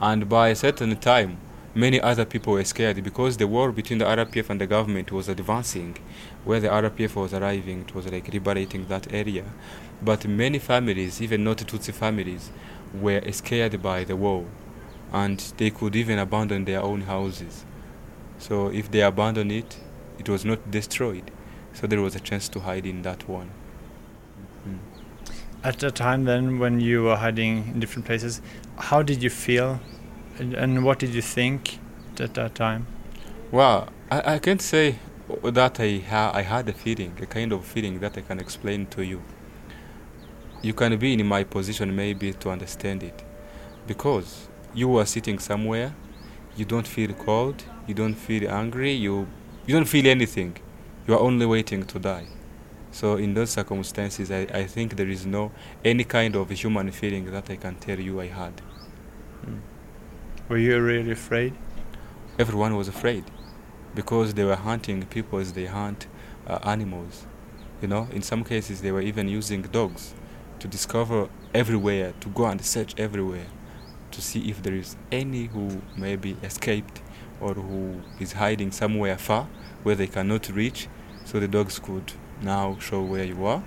and 0.00 0.28
by 0.28 0.48
a 0.48 0.54
certain 0.56 0.96
time, 0.96 1.38
many 1.74 2.00
other 2.00 2.24
people 2.24 2.54
were 2.54 2.64
scared 2.64 3.02
because 3.04 3.36
the 3.36 3.46
war 3.46 3.72
between 3.72 3.98
the 3.98 4.04
RPF 4.04 4.50
and 4.50 4.60
the 4.60 4.66
government 4.66 5.12
was 5.12 5.28
advancing. 5.28 5.96
Where 6.44 6.60
the 6.60 6.68
RPF 6.68 7.14
was 7.14 7.34
arriving, 7.34 7.82
it 7.82 7.94
was 7.94 8.10
like 8.10 8.32
liberating 8.32 8.86
that 8.86 9.12
area. 9.12 9.44
But 10.02 10.26
many 10.26 10.58
families, 10.58 11.20
even 11.20 11.44
not 11.44 11.58
Tutsi 11.58 11.92
families, 11.92 12.50
were 12.94 13.20
scared 13.30 13.82
by 13.82 14.04
the 14.04 14.16
war 14.16 14.46
and 15.12 15.38
they 15.56 15.70
could 15.70 15.96
even 15.96 16.18
abandon 16.18 16.64
their 16.64 16.80
own 16.82 17.02
houses. 17.02 17.64
So 18.38 18.68
if 18.68 18.90
they 18.90 19.02
abandoned 19.02 19.52
it, 19.52 19.78
it 20.18 20.28
was 20.28 20.44
not 20.44 20.70
destroyed. 20.70 21.30
So 21.72 21.86
there 21.86 22.00
was 22.00 22.14
a 22.14 22.20
chance 22.20 22.48
to 22.50 22.60
hide 22.60 22.86
in 22.86 23.02
that 23.02 23.28
one. 23.28 23.50
Mm. 24.66 24.78
At 25.62 25.78
the 25.78 25.90
time, 25.90 26.24
then, 26.24 26.58
when 26.58 26.80
you 26.80 27.02
were 27.02 27.16
hiding 27.16 27.68
in 27.68 27.80
different 27.80 28.06
places, 28.06 28.40
how 28.80 29.02
did 29.02 29.22
you 29.22 29.30
feel 29.30 29.80
and, 30.38 30.54
and 30.54 30.84
what 30.84 30.98
did 30.98 31.14
you 31.14 31.22
think 31.22 31.78
at 32.18 32.34
that 32.34 32.54
time? 32.54 32.86
Well, 33.50 33.88
I, 34.10 34.34
I 34.34 34.38
can't 34.38 34.62
say 34.62 34.96
that 35.42 35.78
I, 35.78 35.98
ha- 35.98 36.32
I 36.34 36.42
had 36.42 36.68
a 36.68 36.72
feeling, 36.72 37.16
a 37.20 37.26
kind 37.26 37.52
of 37.52 37.64
feeling 37.64 38.00
that 38.00 38.16
I 38.16 38.22
can 38.22 38.38
explain 38.38 38.86
to 38.86 39.04
you. 39.04 39.22
You 40.62 40.72
can 40.72 40.96
be 40.98 41.12
in 41.12 41.26
my 41.26 41.44
position 41.44 41.94
maybe 41.94 42.32
to 42.32 42.50
understand 42.50 43.02
it. 43.02 43.22
Because 43.86 44.48
you 44.74 44.96
are 44.98 45.06
sitting 45.06 45.38
somewhere, 45.38 45.94
you 46.56 46.64
don't 46.64 46.86
feel 46.86 47.12
cold, 47.12 47.64
you 47.86 47.94
don't 47.94 48.14
feel 48.14 48.50
angry, 48.50 48.92
you, 48.92 49.26
you 49.66 49.74
don't 49.74 49.86
feel 49.86 50.06
anything. 50.06 50.56
You 51.06 51.14
are 51.14 51.20
only 51.20 51.46
waiting 51.46 51.84
to 51.84 51.98
die. 51.98 52.26
So 52.92 53.16
in 53.16 53.34
those 53.34 53.50
circumstances, 53.50 54.30
I, 54.30 54.46
I 54.52 54.64
think 54.66 54.96
there 54.96 55.08
is 55.08 55.24
no 55.24 55.52
any 55.84 56.04
kind 56.04 56.34
of 56.34 56.50
human 56.50 56.90
feeling 56.90 57.30
that 57.30 57.50
I 57.50 57.56
can 57.56 57.76
tell 57.76 57.98
you 57.98 58.20
I 58.20 58.26
had. 58.26 58.60
Mm. 59.46 59.60
Were 60.48 60.58
you 60.58 60.80
really 60.80 61.12
afraid? 61.12 61.54
Everyone 62.38 62.76
was 62.76 62.88
afraid 62.88 63.24
because 63.94 64.34
they 64.34 64.44
were 64.44 64.56
hunting 64.56 65.04
people 65.06 65.38
as 65.38 65.52
they 65.52 65.66
hunt 65.66 66.06
uh, 66.46 66.58
animals. 66.64 67.26
You 67.82 67.88
know, 67.88 68.08
in 68.12 68.22
some 68.22 68.44
cases 68.44 68.82
they 68.82 68.92
were 68.92 69.00
even 69.00 69.28
using 69.28 69.62
dogs 69.62 70.14
to 70.58 70.68
discover 70.68 71.28
everywhere, 71.54 72.12
to 72.20 72.28
go 72.28 72.46
and 72.46 72.64
search 72.64 72.94
everywhere 72.98 73.46
to 74.10 74.20
see 74.20 74.50
if 74.50 74.62
there 74.62 74.74
is 74.74 74.96
any 75.10 75.46
who 75.46 75.80
maybe 75.96 76.36
escaped 76.42 77.00
or 77.40 77.54
who 77.54 78.00
is 78.18 78.32
hiding 78.32 78.70
somewhere 78.70 79.16
far 79.16 79.48
where 79.82 79.94
they 79.94 80.06
cannot 80.06 80.48
reach, 80.50 80.88
so 81.24 81.40
the 81.40 81.48
dogs 81.48 81.78
could 81.78 82.12
now 82.42 82.76
show 82.80 83.02
where 83.02 83.24
you 83.24 83.46
are. 83.46 83.62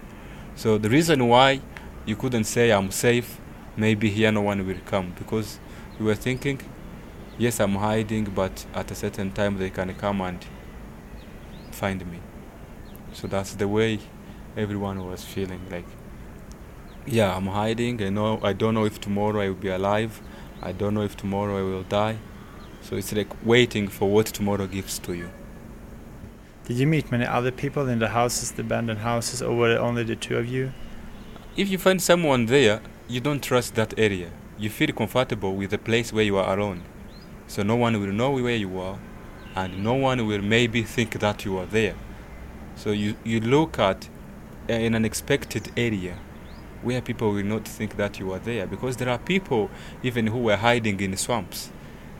So 0.56 0.78
the 0.78 0.90
reason 0.90 1.28
why 1.28 1.62
you 2.06 2.16
couldn't 2.16 2.44
say 2.44 2.72
I'm 2.72 2.92
safe, 2.92 3.40
maybe 3.76 4.10
here 4.10 4.32
no 4.32 4.42
one 4.42 4.68
will 4.68 4.82
come, 4.86 5.14
because 5.18 5.60
we 6.00 6.06
were 6.06 6.16
thinking 6.16 6.60
yes, 7.38 7.60
I'm 7.60 7.76
hiding, 7.76 8.26
but 8.26 8.66
at 8.74 8.92
a 8.92 8.96
certain 8.96 9.32
time 9.32 9.58
they 9.58 9.70
can 9.70 9.94
come 9.96 10.22
and 10.22 10.46
find 11.72 12.06
me. 12.06 12.20
So 13.14 13.28
that's 13.28 13.56
the 13.56 13.68
way 13.68 14.00
everyone 14.56 15.06
was 15.06 15.24
feeling 15.24 15.62
like, 15.70 15.86
yeah, 17.06 17.36
I'm 17.36 17.48
hiding. 17.48 18.02
I 18.02 18.10
know 18.10 18.40
I 18.44 18.54
don't 18.54 18.74
know 18.74 18.86
if 18.86 19.00
tomorrow 19.02 19.42
I 19.42 19.48
will 19.50 19.56
be 19.56 19.70
alive. 19.70 20.22
I 20.62 20.72
don't 20.72 20.94
know 20.94 21.02
if 21.02 21.18
tomorrow 21.18 21.58
I 21.58 21.62
will 21.62 21.84
die. 21.84 22.18
So 22.82 22.96
it's 22.96 23.14
like 23.14 23.34
waiting 23.46 23.88
for 23.88 24.10
what 24.10 24.28
tomorrow 24.28 24.68
gives 24.68 25.00
to 25.00 25.14
you. 25.14 25.30
Did 26.66 26.78
you 26.78 26.88
meet 26.88 27.12
many 27.12 27.26
other 27.26 27.52
people 27.52 27.90
in 27.90 28.00
the 28.00 28.10
houses, 28.10 28.52
the 28.52 28.62
abandoned 28.62 29.00
houses, 29.00 29.42
or 29.42 29.54
were 29.56 29.72
it 29.72 29.80
only 29.80 30.04
the 30.04 30.16
two 30.16 30.38
of 30.38 30.48
you? 30.48 30.72
If 31.58 31.70
you 31.70 31.78
find 31.78 32.02
someone 32.02 32.46
there, 32.46 32.82
you 33.10 33.20
don't 33.20 33.44
trust 33.44 33.76
that 33.76 33.94
area. 33.98 34.32
You 34.58 34.70
feel 34.70 34.94
comfortable 34.94 35.56
with 35.56 35.72
the 35.72 35.80
place 35.80 36.14
where 36.14 36.24
you 36.24 36.38
are 36.38 36.58
alone. 36.58 36.84
So 37.48 37.64
no 37.64 37.76
one 37.76 38.00
will 38.00 38.14
know 38.14 38.32
where 38.32 38.56
you 38.56 38.80
are, 38.80 39.00
and 39.56 39.84
no 39.84 39.96
one 39.96 40.26
will 40.28 40.42
maybe 40.42 40.84
think 40.84 41.20
that 41.20 41.44
you 41.44 41.58
are 41.58 41.66
there. 41.66 41.96
So 42.76 42.92
you, 42.92 43.16
you 43.24 43.40
look 43.40 43.80
at 43.80 44.08
uh, 44.70 44.74
an 44.74 44.96
unexpected 44.96 45.72
area 45.76 46.20
where 46.84 47.02
people 47.02 47.32
will 47.32 47.44
not 47.44 47.68
think 47.68 47.98
that 47.98 48.20
you 48.20 48.32
are 48.32 48.40
there 48.40 48.68
because 48.68 48.98
there 48.98 49.10
are 49.10 49.18
people 49.18 49.72
even 50.04 50.28
who 50.28 50.40
were 50.40 50.58
hiding 50.58 51.00
in 51.00 51.18
swamps. 51.18 51.72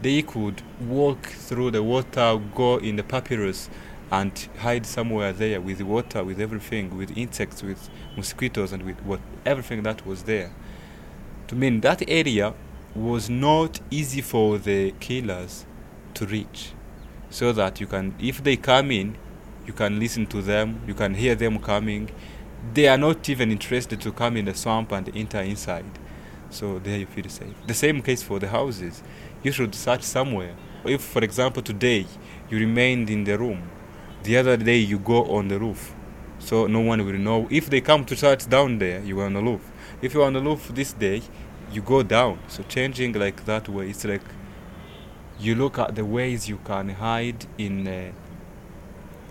They 0.02 0.22
could 0.22 0.62
walk 0.82 1.28
through 1.28 1.72
the 1.72 1.84
water, 1.84 2.40
go 2.56 2.78
in 2.78 2.96
the 2.96 3.04
papyrus, 3.04 3.70
and 4.12 4.48
hide 4.60 4.86
somewhere 4.86 5.34
there 5.34 5.62
with 5.62 5.82
water, 5.82 6.24
with 6.24 6.40
everything, 6.40 6.98
with 6.98 7.18
insects, 7.18 7.64
with 7.64 7.90
mosquitoes, 8.18 8.72
and 8.72 8.84
with 8.84 9.00
what 9.04 9.20
everything 9.46 9.84
that 9.84 10.06
was 10.06 10.24
there 10.24 10.52
To 11.54 11.60
mean 11.60 11.82
that 11.82 12.02
area 12.08 12.56
was 12.96 13.30
not 13.30 13.80
easy 13.92 14.22
for 14.22 14.58
the 14.58 14.90
killers 15.00 15.68
to 16.16 16.26
reach, 16.26 16.72
so 17.30 17.52
that 17.52 17.80
you 17.80 17.86
can, 17.86 18.16
if 18.20 18.44
they 18.44 18.58
come 18.58 18.90
in, 18.90 19.16
you 19.68 19.74
can 19.74 20.00
listen 20.00 20.26
to 20.26 20.42
them, 20.42 20.82
you 20.88 20.96
can 20.96 21.14
hear 21.14 21.36
them 21.36 21.60
coming. 21.60 22.10
They 22.74 22.88
are 22.88 22.98
not 22.98 23.30
even 23.30 23.52
interested 23.52 24.02
to 24.02 24.12
come 24.12 24.36
in 24.38 24.46
the 24.46 24.56
swamp 24.56 24.94
and 24.94 25.16
enter 25.16 25.42
inside, 25.42 26.00
so 26.50 26.80
there 26.80 26.98
you 26.98 27.06
feel 27.06 27.30
safe. 27.30 27.54
The 27.68 27.76
same 27.76 28.02
case 28.02 28.24
for 28.24 28.40
the 28.40 28.48
houses. 28.48 29.04
You 29.44 29.52
should 29.52 29.76
search 29.76 30.02
somewhere. 30.02 30.56
If, 30.84 31.02
for 31.02 31.24
example, 31.24 31.62
today 31.62 32.08
you 32.50 32.58
remained 32.58 33.12
in 33.12 33.26
the 33.26 33.38
room, 33.38 33.70
the 34.24 34.38
other 34.38 34.58
day 34.58 34.78
you 34.78 34.98
go 34.98 35.26
on 35.26 35.50
the 35.50 35.60
roof, 35.60 35.94
so 36.40 36.66
no 36.66 36.80
one 36.80 37.06
will 37.06 37.20
know. 37.20 37.48
If 37.52 37.70
they 37.70 37.80
come 37.80 38.06
to 38.06 38.16
search 38.16 38.50
down 38.50 38.80
there, 38.80 39.04
you 39.04 39.20
are 39.20 39.28
on 39.28 39.34
the 39.34 39.44
roof. 39.44 39.70
If 40.02 40.14
you're 40.14 40.26
on 40.26 40.34
the 40.34 40.42
roof 40.42 40.68
this 40.74 40.92
day, 40.92 41.22
you 41.74 41.82
go 41.82 42.04
down. 42.04 42.40
So 42.48 42.64
changing 42.64 43.14
like 43.14 43.46
that 43.46 43.68
way, 43.68 43.90
it's 43.90 44.06
like 44.06 44.22
you 45.40 45.56
look 45.56 45.80
at 45.80 45.96
the 45.96 46.06
ways 46.06 46.48
you 46.48 46.58
can 46.64 46.90
hide 46.90 47.46
in, 47.58 47.88
uh, 47.88 48.12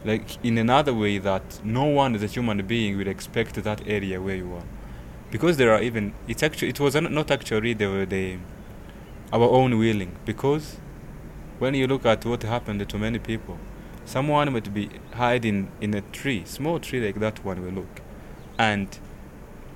like 0.04 0.44
in 0.44 0.58
another 0.58 0.92
way 0.92 1.18
that 1.18 1.64
no 1.64 1.84
one 1.84 2.14
as 2.14 2.22
a 2.22 2.26
human 2.26 2.66
being 2.66 2.98
will 2.98 3.08
expect 3.08 3.54
that 3.54 3.80
area 3.86 4.20
where 4.20 4.36
you 4.36 4.52
are, 4.54 4.64
because 5.30 5.56
there 5.56 5.72
are 5.72 5.80
even 5.80 6.12
it's 6.26 6.42
actually 6.42 6.68
it 6.68 6.80
was 6.80 6.94
not 6.94 7.30
actually 7.30 7.72
the 7.74 8.06
the 8.08 8.38
our 9.32 9.48
own 9.48 9.78
willing. 9.78 10.16
Because 10.24 10.78
when 11.58 11.74
you 11.74 11.86
look 11.86 12.04
at 12.04 12.24
what 12.24 12.42
happened 12.42 12.88
to 12.88 12.98
many 12.98 13.18
people, 13.18 13.56
someone 14.04 14.52
would 14.52 14.74
be 14.74 14.90
hiding 15.14 15.70
in 15.80 15.94
a 15.94 16.00
tree, 16.00 16.42
small 16.44 16.80
tree 16.80 17.00
like 17.06 17.20
that 17.20 17.44
one 17.44 17.62
will 17.62 17.72
look, 17.72 18.00
and 18.58 18.98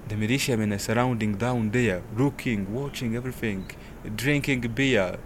the 0.08 0.16
militiamen 0.16 0.72
are 0.72 0.78
surrounding 0.78 1.36
down 1.36 1.70
there, 1.70 2.02
looking, 2.16 2.72
watching 2.72 3.16
everything, 3.16 3.70
drinking 4.14 4.60
beer, 4.60 5.18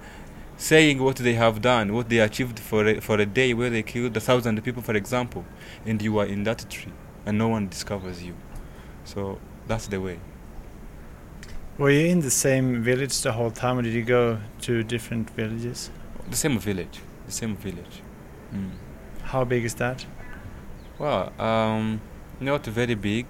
saying 0.57 1.03
what 1.03 1.17
they 1.17 1.35
have 1.35 1.61
done, 1.61 1.93
what 1.93 2.09
they 2.09 2.19
achieved 2.19 2.59
for 2.59 2.87
a, 2.87 3.01
for 3.01 3.19
a 3.19 3.27
day 3.27 3.53
where 3.55 3.71
they 3.71 3.83
killed 3.83 4.17
a 4.17 4.21
thousand 4.21 4.63
people, 4.63 4.83
for 4.83 4.95
example, 4.95 5.45
and 5.85 6.01
you 6.01 6.19
are 6.19 6.27
in 6.27 6.45
that 6.45 6.65
tree, 6.71 6.93
and 7.27 7.37
no 7.39 7.49
one 7.49 7.69
discovers 7.69 8.23
you. 8.23 8.35
So 9.05 9.39
that's 9.67 9.87
the 9.87 10.01
way. 10.01 10.19
Were 11.79 11.91
you 11.91 12.07
in 12.07 12.21
the 12.21 12.31
same 12.31 12.83
village 12.83 13.21
the 13.23 13.33
whole 13.33 13.51
time, 13.51 13.79
or 13.79 13.83
did 13.83 13.95
you 13.95 14.03
go 14.03 14.39
to 14.63 14.83
different 14.83 15.31
villages? 15.31 15.91
The 16.29 16.37
same 16.37 16.59
village, 16.59 17.01
the 17.27 17.33
same 17.33 17.57
village. 17.57 18.03
Mm. 18.55 18.71
How 19.23 19.45
big 19.45 19.65
is 19.65 19.75
that? 19.75 20.05
Well, 20.99 21.33
um, 21.41 22.03
not 22.39 22.67
very 22.67 22.95
big, 22.95 23.27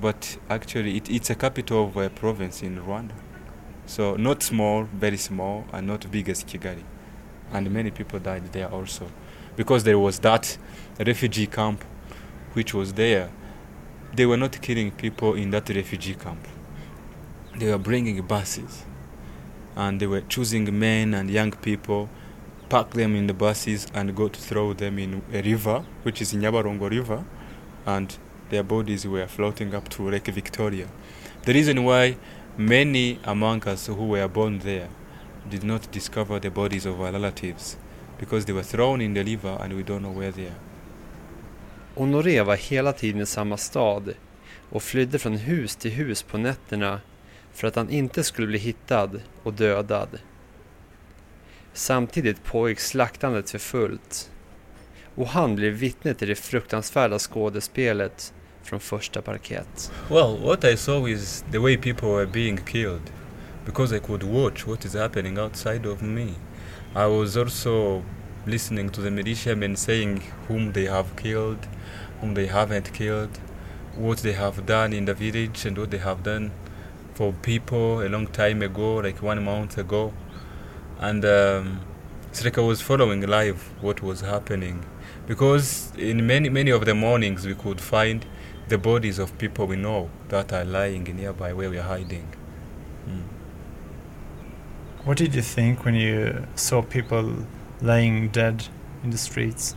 but 0.00 0.38
actually 0.48 0.96
it, 0.96 1.10
it's 1.10 1.30
a 1.30 1.34
capital 1.34 1.84
of 1.84 1.96
a 1.96 2.10
province 2.10 2.62
in 2.62 2.78
Rwanda. 2.78 3.14
So 3.86 4.16
not 4.16 4.42
small, 4.42 4.84
very 4.84 5.16
small, 5.16 5.64
and 5.72 5.86
not 5.86 6.10
big 6.10 6.28
as 6.28 6.42
Kigali. 6.44 6.82
And 7.52 7.70
many 7.70 7.90
people 7.90 8.18
died 8.18 8.52
there 8.52 8.68
also, 8.68 9.06
because 9.54 9.84
there 9.84 9.98
was 9.98 10.18
that 10.20 10.58
refugee 10.98 11.46
camp, 11.46 11.84
which 12.54 12.74
was 12.74 12.94
there. 12.94 13.30
They 14.14 14.26
were 14.26 14.36
not 14.36 14.60
killing 14.60 14.90
people 14.90 15.34
in 15.34 15.50
that 15.50 15.68
refugee 15.68 16.14
camp. 16.14 16.46
They 17.56 17.70
were 17.70 17.78
bringing 17.78 18.20
buses, 18.22 18.84
and 19.76 20.00
they 20.00 20.06
were 20.06 20.22
choosing 20.22 20.78
men 20.78 21.14
and 21.14 21.30
young 21.30 21.52
people, 21.52 22.08
pack 22.68 22.90
them 22.90 23.14
in 23.14 23.28
the 23.28 23.34
buses, 23.34 23.86
and 23.94 24.16
go 24.16 24.28
to 24.28 24.40
throw 24.40 24.72
them 24.72 24.98
in 24.98 25.22
a 25.32 25.42
river, 25.42 25.84
which 26.02 26.20
is 26.20 26.32
Nyabarongo 26.34 26.90
River, 26.90 27.24
and 27.86 28.16
their 28.50 28.62
bodies 28.62 29.06
were 29.06 29.26
floating 29.26 29.74
up 29.74 29.88
to 29.88 30.10
Lake 30.10 30.26
Victoria. 30.26 30.86
The 31.44 31.52
reason 31.52 31.84
why 31.84 32.16
many 32.56 33.18
among 33.24 33.68
us 33.68 33.88
who 33.88 34.08
were 34.08 34.28
born 34.28 34.60
there 34.60 34.88
did 35.50 35.64
not 35.64 35.92
discover 35.92 36.40
the 36.40 36.50
bodies 36.50 36.86
of 36.86 37.00
our 37.00 37.12
relatives 37.12 37.76
because 38.18 38.44
they 38.44 38.52
were 38.52 38.62
thrown 38.62 39.00
in 39.00 39.14
the 39.14 39.24
river 39.24 39.58
and 39.60 39.72
we 39.72 39.82
don't 39.82 40.00
know 40.00 40.18
where 40.18 40.32
they 40.32 40.46
are. 40.46 40.60
Honoré 41.94 42.42
var 42.42 42.56
hela 42.56 42.92
tiden 42.92 43.20
i 43.20 43.26
samma 43.26 43.56
stad 43.56 44.14
och 44.70 44.82
flydde 44.82 45.18
från 45.18 45.36
hus 45.36 45.76
till 45.76 45.90
hus 45.90 46.22
på 46.22 46.38
nätterna 46.38 47.00
för 47.52 47.68
att 47.68 47.76
han 47.76 47.90
inte 47.90 48.24
skulle 48.24 48.46
bli 48.46 48.58
hittad 48.58 49.10
och 49.42 49.52
dödad. 49.52 50.08
Samtidigt 51.72 52.44
pågick 52.44 52.80
slaktandet 52.80 53.50
för 53.50 53.58
fullt 53.58 54.30
och 55.14 55.28
han 55.28 55.56
blev 55.56 55.72
vittne 55.72 56.14
till 56.14 56.28
det 56.28 56.34
fruktansvärda 56.34 57.18
skådespelet 57.18 58.34
första 58.78 59.22
parkett. 59.22 59.92
Well, 60.10 60.36
what 60.36 60.64
I 60.64 60.76
saw 60.76 61.06
is 61.06 61.44
the 61.50 61.58
way 61.58 61.76
people 61.76 62.08
were 62.08 62.26
being 62.26 62.56
killed 62.56 63.10
because 63.64 63.96
I 63.96 63.98
could 63.98 64.22
watch 64.22 64.66
what 64.66 64.84
is 64.84 64.94
happening 64.94 65.38
outside 65.38 65.86
of 65.86 66.02
me. 66.02 66.34
I 66.94 67.06
was 67.06 67.36
also 67.36 68.02
listening 68.46 68.90
to 68.90 69.00
the 69.02 69.10
militiamen 69.10 69.76
saying 69.76 70.22
whom 70.48 70.72
they 70.72 70.86
have 70.86 71.16
killed, 71.16 71.66
whom 72.20 72.34
they 72.34 72.46
haven't 72.46 72.92
killed, 72.92 73.40
what 73.96 74.18
they 74.18 74.32
have 74.32 74.66
done 74.66 74.92
in 74.92 75.04
the 75.04 75.14
village 75.14 75.66
and 75.66 75.76
what 75.76 75.90
they 75.90 75.98
have 75.98 76.22
done 76.22 76.50
for 77.14 77.32
people 77.32 78.02
a 78.02 78.08
long 78.08 78.26
time 78.26 78.62
ago, 78.62 78.96
like 78.96 79.22
one 79.22 79.42
month 79.44 79.78
ago. 79.78 80.12
And 80.98 81.24
um, 81.24 81.80
it's 82.28 82.44
like 82.44 82.58
I 82.58 82.60
was 82.60 82.80
following 82.80 83.26
live 83.26 83.70
what 83.80 84.02
was 84.02 84.20
happening 84.20 84.84
because 85.26 85.92
in 85.96 86.26
many 86.26 86.48
many 86.48 86.70
of 86.70 86.84
the 86.84 86.94
mornings 86.94 87.46
we 87.46 87.54
could 87.54 87.80
find 87.80 88.24
the 88.68 88.78
bodies 88.78 89.18
of 89.18 89.36
people 89.38 89.66
we 89.66 89.76
know 89.76 90.10
that 90.28 90.52
are 90.52 90.64
lying 90.64 91.04
nearby 91.04 91.52
where 91.52 91.70
we 91.70 91.78
are 91.78 91.82
hiding. 91.82 92.26
Mm. 93.08 93.22
What 95.04 95.18
did 95.18 95.34
you 95.34 95.42
think 95.42 95.84
when 95.84 95.94
you 95.94 96.46
saw 96.56 96.82
people 96.82 97.46
lying 97.80 98.28
dead 98.28 98.66
in 99.04 99.10
the 99.10 99.18
streets? 99.18 99.76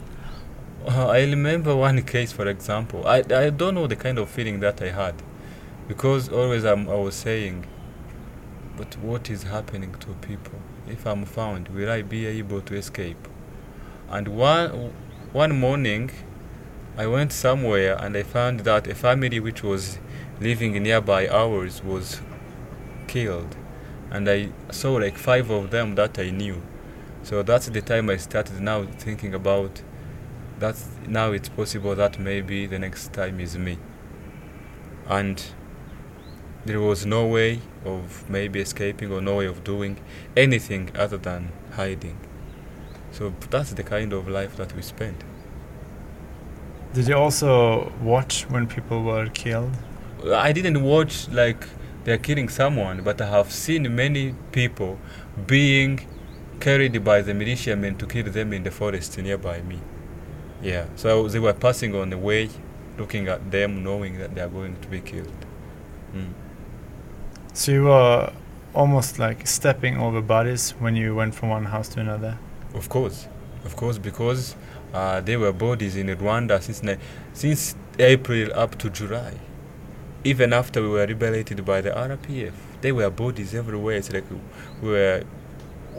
Uh, 0.88 1.08
I 1.08 1.19
remember 1.21 1.75
one 1.75 2.02
case, 2.02 2.32
for 2.32 2.47
example. 2.47 3.06
I, 3.06 3.17
I 3.30 3.49
don't 3.52 3.75
know 3.75 3.86
the 3.86 3.95
kind 3.95 4.17
of 4.17 4.30
feeling 4.30 4.60
that 4.62 4.82
I 4.82 4.89
had 4.89 5.15
because 5.88 6.30
always 6.30 6.63
I'm, 6.63 6.89
I 6.89 6.95
was 6.95 7.15
saying, 7.15 7.67
but 8.78 8.97
what 8.99 9.30
is 9.30 9.43
happening 9.43 9.93
to 9.99 10.08
people? 10.28 10.60
If 10.88 11.06
I'm 11.06 11.25
found, 11.25 11.67
will 11.69 11.91
I 11.91 12.02
be 12.02 12.25
able 12.25 12.62
to 12.62 12.75
escape? 12.75 13.28
And 14.10 14.30
one, 14.30 14.93
one 15.34 15.60
morning, 15.60 16.10
I 16.97 17.08
went 17.08 17.32
somewhere 17.32 17.95
and 17.99 18.15
I 18.15 18.23
found 18.23 18.62
that 18.62 18.88
a 18.88 18.95
family 18.95 19.39
which 19.39 19.63
was 19.63 19.99
living 20.39 20.82
nearby 20.84 21.28
ours 21.28 21.84
was 21.84 22.21
killed. 23.08 23.56
And 24.12 24.30
I 24.30 24.49
saw 24.71 24.93
like 24.93 25.17
five 25.17 25.49
of 25.49 25.71
them 25.71 25.95
that 25.95 26.17
I 26.19 26.30
knew. 26.30 26.62
So 27.23 27.43
that's 27.43 27.67
the 27.67 27.82
time 27.82 28.10
I 28.10 28.17
started 28.17 28.60
now 28.60 28.84
thinking 28.84 29.34
about 29.34 29.82
that 30.60 30.75
now 31.08 31.32
it's 31.32 31.49
possible 31.49 31.95
that 31.95 32.19
maybe 32.19 32.65
the 32.65 32.80
next 32.80 33.13
time 33.13 33.39
is 33.39 33.58
me. 33.58 33.78
And 35.08 35.43
there 36.65 36.82
was 36.82 37.06
no 37.06 37.25
way 37.25 37.62
of 37.86 38.30
maybe 38.30 38.60
escaping 38.60 39.12
or 39.12 39.21
no 39.21 39.38
way 39.38 39.45
of 39.45 39.63
doing 39.63 39.97
anything 40.36 40.91
other 40.95 41.17
than 41.17 41.52
hiding. 41.73 42.17
So 43.12 43.34
that's 43.49 43.73
the 43.73 43.84
kind 43.84 44.13
of 44.13 44.28
life 44.28 44.56
that 44.58 44.75
we 44.75 44.82
spent. 44.82 45.23
Did 46.93 47.08
you 47.08 47.15
also 47.15 47.91
watch 48.02 48.43
when 48.49 48.67
people 48.67 49.04
were 49.04 49.28
killed? 49.28 49.71
I 50.34 50.52
didn't 50.52 50.82
watch 50.84 51.30
like 51.30 51.67
they're 52.04 52.17
killing 52.17 52.49
someone, 52.49 53.04
but 53.04 53.21
I 53.21 53.28
have 53.30 53.52
seen 53.52 53.95
many 53.95 54.34
people 54.52 54.99
being 55.45 56.08
carried 56.60 57.04
by 57.04 57.21
the 57.21 57.34
militiamen 57.34 57.95
to 57.97 58.06
kill 58.06 58.32
them 58.32 58.54
in 58.54 58.63
the 58.63 58.71
forest 58.71 59.17
nearby 59.17 59.62
me. 59.62 59.80
Yeah, 60.62 60.86
so 60.95 61.28
they 61.28 61.39
were 61.39 61.54
passing 61.54 61.95
on 61.95 62.10
the 62.10 62.17
way, 62.17 62.49
looking 62.97 63.28
at 63.28 63.52
them, 63.52 63.84
knowing 63.84 64.17
that 64.17 64.36
they 64.36 64.41
are 64.41 64.49
going 64.49 64.75
to 64.82 64.88
be 64.88 64.99
killed. 64.99 65.45
Mm. 66.13 66.34
So 67.54 67.71
you 67.71 67.84
were 67.84 68.34
almost 68.73 69.19
like 69.19 69.47
stepping 69.47 69.97
over 69.97 70.21
bodies 70.21 70.71
when 70.80 70.95
you 70.95 71.15
went 71.15 71.36
from 71.36 71.49
one 71.49 71.65
house 71.65 71.89
to 71.89 71.99
another? 71.99 72.38
Of 72.73 72.89
course, 72.89 73.28
of 73.65 73.75
course, 73.75 73.97
because 73.97 74.56
uh, 74.93 75.21
there 75.21 75.39
were 75.39 75.54
bodies 75.54 75.95
in 75.95 76.08
Rwanda 76.08 76.62
since 76.62 76.82
since 77.34 77.75
April 77.97 78.52
up 78.54 78.78
to 78.80 78.89
July. 78.89 79.34
Even 80.23 80.52
after 80.52 80.82
we 80.82 80.89
were 80.89 81.08
liberated 81.08 81.63
by 81.63 81.82
the 81.82 81.91
RPF, 81.91 82.54
there 82.82 82.93
were 82.95 83.10
bodies 83.10 83.54
everywhere. 83.54 83.97
It's 83.97 84.12
like 84.12 84.25
we 84.82 84.89
were 84.89 85.23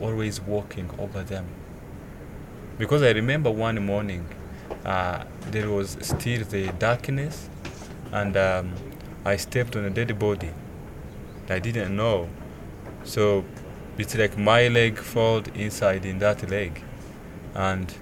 always 0.00 0.40
walking 0.40 0.90
over 0.98 1.22
them. 1.22 1.46
Because 2.78 3.02
I 3.02 3.10
remember 3.10 3.50
one 3.50 3.84
morning, 3.84 4.26
uh, 4.84 5.24
there 5.50 5.70
was 5.70 5.96
still 6.00 6.44
the 6.44 6.72
darkness, 6.78 7.48
and 8.12 8.36
um, 8.36 8.72
I 9.24 9.36
stepped 9.36 9.76
on 9.76 9.84
a 9.84 9.90
dead 9.90 10.18
body. 10.18 10.50
I 11.48 11.58
didn't 11.58 11.94
know, 11.96 12.28
so 13.04 13.44
it's 13.98 14.16
like 14.16 14.38
my 14.38 14.68
leg 14.68 14.98
fall 14.98 15.42
inside 15.54 16.04
in 16.04 16.18
that 16.20 16.48
leg, 16.48 16.82
and 17.54 17.92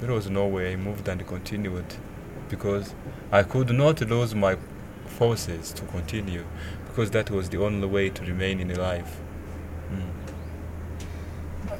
there 0.00 0.12
was 0.12 0.30
no 0.30 0.46
way 0.46 0.72
I 0.72 0.76
moved 0.76 1.08
and 1.08 1.26
continued 1.26 1.94
because 2.48 2.94
I 3.30 3.42
could 3.42 3.70
not 3.70 4.00
lose 4.00 4.34
my 4.34 4.56
forces 5.06 5.72
to 5.72 5.84
continue 5.86 6.44
because 6.86 7.10
that 7.10 7.30
was 7.30 7.48
the 7.48 7.62
only 7.62 7.86
way 7.86 8.10
to 8.10 8.22
remain 8.24 8.60
in 8.60 8.74
life. 8.74 9.18
Mm. 9.92 10.10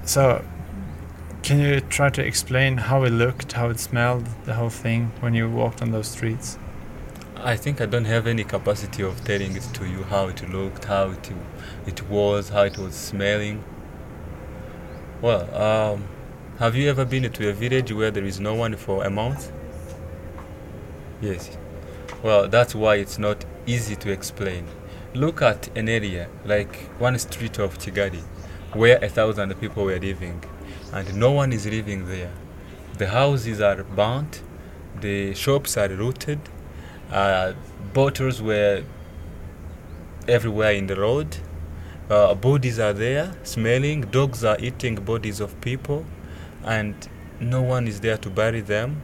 So, 0.09 0.45
can 1.43 1.61
you 1.61 1.81
try 1.81 2.11
to 2.11 2.25
explain 2.25 2.77
how 2.77 3.05
it 3.05 3.11
looked, 3.11 3.53
how 3.53 3.71
it 3.71 3.81
smelled, 3.81 4.27
the 4.45 4.55
whole 4.55 4.71
thing 4.71 5.13
when 5.21 5.35
you 5.35 5.49
walked 5.49 5.81
on 5.83 5.93
those 5.93 6.09
streets? 6.09 6.59
I 7.37 7.57
think 7.57 7.81
I 7.81 7.87
don't 7.87 8.05
have 8.05 8.27
any 8.27 8.43
capacity 8.43 9.03
of 9.03 9.25
telling 9.25 9.57
it 9.57 9.63
to 9.75 9.87
you 9.87 10.03
how 10.03 10.27
it 10.29 10.49
looked, 10.51 10.87
how 10.87 11.11
it, 11.11 11.31
it 11.87 12.09
was, 12.09 12.49
how 12.49 12.63
it 12.63 12.77
was 12.77 12.95
smelling. 12.95 13.63
Well, 15.21 15.55
um, 15.55 16.05
have 16.59 16.75
you 16.75 16.90
ever 16.90 17.05
been 17.05 17.31
to 17.31 17.49
a 17.49 17.53
village 17.53 17.92
where 17.92 18.11
there 18.11 18.25
is 18.25 18.40
no 18.40 18.53
one 18.53 18.75
for 18.75 19.05
a 19.05 19.11
month? 19.11 19.53
Yes. 21.21 21.57
Well, 22.21 22.49
that's 22.49 22.75
why 22.75 22.97
it's 22.97 23.16
not 23.16 23.44
easy 23.64 23.94
to 23.94 24.11
explain. 24.11 24.66
Look 25.14 25.40
at 25.40 25.68
an 25.77 25.88
area 25.88 26.29
like 26.44 26.75
one 26.99 27.16
street 27.21 27.61
of 27.61 27.79
Kigali 27.79 28.23
where 28.73 28.99
a 29.03 29.09
thousand 29.09 29.55
people 29.61 29.85
were 29.85 30.01
living 30.01 30.42
and 30.92 31.14
no 31.14 31.31
one 31.31 31.53
is 31.53 31.64
living 31.64 32.09
there. 32.09 32.33
The 32.99 33.07
houses 33.07 33.61
are 33.61 33.85
burnt, 33.85 34.42
the 35.01 35.35
shops 35.35 35.77
are 35.77 35.88
looted, 35.88 36.40
uh, 37.12 37.53
bottles 37.94 38.42
were 38.42 38.83
everywhere 40.27 40.73
in 40.73 40.88
the 40.88 40.97
road, 40.97 41.37
uh, 42.11 42.35
bodies 42.35 42.81
are 42.81 42.92
there 42.92 43.33
smelling, 43.44 44.01
dogs 44.01 44.42
are 44.42 44.57
eating 44.59 44.97
bodies 44.97 45.38
of 45.38 45.59
people, 45.61 46.05
and 46.64 46.94
no 47.40 47.62
one 47.62 47.87
is 47.88 48.01
there 48.01 48.16
to 48.18 48.31
bury 48.31 48.61
them. 48.61 49.01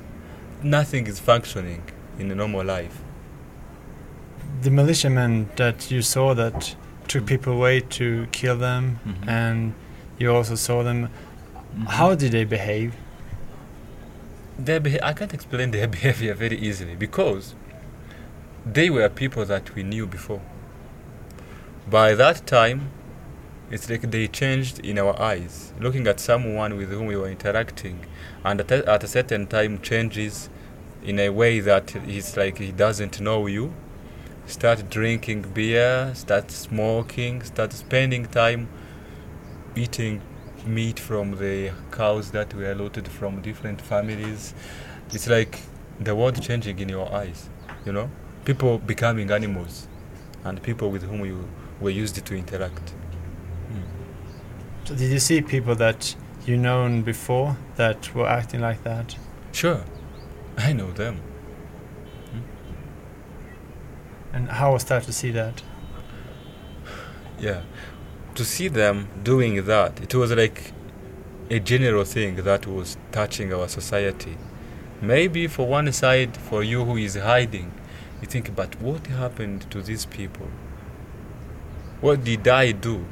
Nothing 0.62 1.06
is 1.06 1.20
functioning 1.20 1.82
in 2.18 2.30
a 2.30 2.34
normal 2.34 2.64
life. 2.64 2.98
The 4.62 4.70
militiamen 4.70 5.50
that 5.56 5.90
you 5.90 6.02
saw 6.02 6.34
that 6.34 6.74
took 7.08 7.26
people 7.26 7.52
away 7.54 7.80
to 7.80 8.26
kill 8.32 8.56
them, 8.56 8.98
Mhm. 9.06 9.28
and 9.28 9.74
you 10.18 10.32
also 10.34 10.54
saw 10.54 10.82
them. 10.82 11.08
How 11.88 12.14
did 12.14 12.32
they 12.32 12.44
behave? 12.44 12.94
Their 14.58 14.80
beha- 14.80 15.04
I 15.04 15.12
can't 15.12 15.34
explain 15.34 15.70
their 15.72 15.88
behavior 15.98 16.34
very 16.34 16.56
easily 16.56 16.94
because 16.94 17.54
they 18.64 18.88
were 18.90 19.08
people 19.08 19.44
that 19.44 19.74
we 19.74 19.82
knew 19.82 20.06
before. 20.06 20.40
By 21.90 22.14
that 22.14 22.46
time, 22.46 22.88
it's 23.70 23.88
like 23.88 24.10
they 24.10 24.28
changed 24.28 24.78
in 24.80 24.98
our 24.98 25.20
eyes. 25.20 25.72
Looking 25.80 26.06
at 26.06 26.20
someone 26.20 26.76
with 26.76 26.90
whom 26.90 27.06
we 27.06 27.16
were 27.16 27.28
interacting, 27.28 28.06
and 28.44 28.60
at 28.60 28.70
a, 28.70 28.88
at 28.88 29.04
a 29.04 29.08
certain 29.08 29.46
time 29.46 29.80
changes 29.80 30.48
in 31.02 31.18
a 31.18 31.30
way 31.30 31.60
that 31.60 31.94
it's 32.06 32.36
like 32.36 32.58
he 32.58 32.72
doesn't 32.72 33.20
know 33.20 33.46
you. 33.46 33.72
Start 34.46 34.90
drinking 34.90 35.42
beer, 35.54 36.12
start 36.14 36.50
smoking, 36.50 37.42
start 37.42 37.72
spending 37.72 38.26
time 38.26 38.68
eating 39.74 40.20
meat 40.66 40.98
from 40.98 41.36
the 41.36 41.72
cows 41.90 42.30
that 42.30 42.54
were 42.54 42.74
looted 42.74 43.08
from 43.08 43.40
different 43.42 43.80
families. 43.80 44.54
It's 45.12 45.28
like 45.28 45.60
the 46.00 46.14
world 46.14 46.42
changing 46.42 46.78
in 46.78 46.88
your 46.88 47.12
eyes, 47.12 47.48
you 47.84 47.92
know? 47.92 48.10
People 48.44 48.78
becoming 48.78 49.30
animals 49.30 49.88
and 50.44 50.62
people 50.62 50.90
with 50.90 51.02
whom 51.02 51.24
you 51.24 51.48
were 51.80 51.90
used 51.90 52.24
to 52.24 52.34
interact. 52.34 52.92
So 54.84 54.94
did 54.94 55.10
you 55.10 55.18
see 55.18 55.40
people 55.40 55.74
that 55.76 56.14
you 56.44 56.58
known 56.58 57.00
before 57.00 57.56
that 57.76 58.14
were 58.14 58.28
acting 58.28 58.60
like 58.60 58.84
that? 58.84 59.16
Sure, 59.50 59.82
I 60.58 60.74
know 60.74 60.90
them. 60.92 61.22
Hmm? 62.30 62.40
And 64.34 64.48
how 64.50 64.74
was 64.74 64.84
that 64.84 65.04
to 65.04 65.12
see 65.12 65.30
that? 65.30 65.62
Yeah. 67.38 67.62
To 68.34 68.44
see 68.44 68.68
them 68.68 69.08
doing 69.22 69.64
that, 69.64 70.02
it 70.02 70.14
was 70.14 70.32
like 70.32 70.72
a 71.48 71.60
general 71.60 72.04
thing 72.04 72.36
that 72.36 72.66
was 72.66 72.98
touching 73.10 73.54
our 73.54 73.68
society. 73.68 74.36
Maybe 75.00 75.46
for 75.46 75.66
one 75.66 75.90
side, 75.92 76.36
for 76.36 76.62
you 76.62 76.84
who 76.84 76.98
is 76.98 77.14
hiding, 77.16 77.72
you 78.20 78.26
think, 78.26 78.54
but 78.54 78.78
what 78.82 79.06
happened 79.06 79.70
to 79.70 79.80
these 79.80 80.04
people? 80.04 80.48
What 82.02 82.22
did 82.22 82.46
I 82.48 82.72
do 82.72 83.06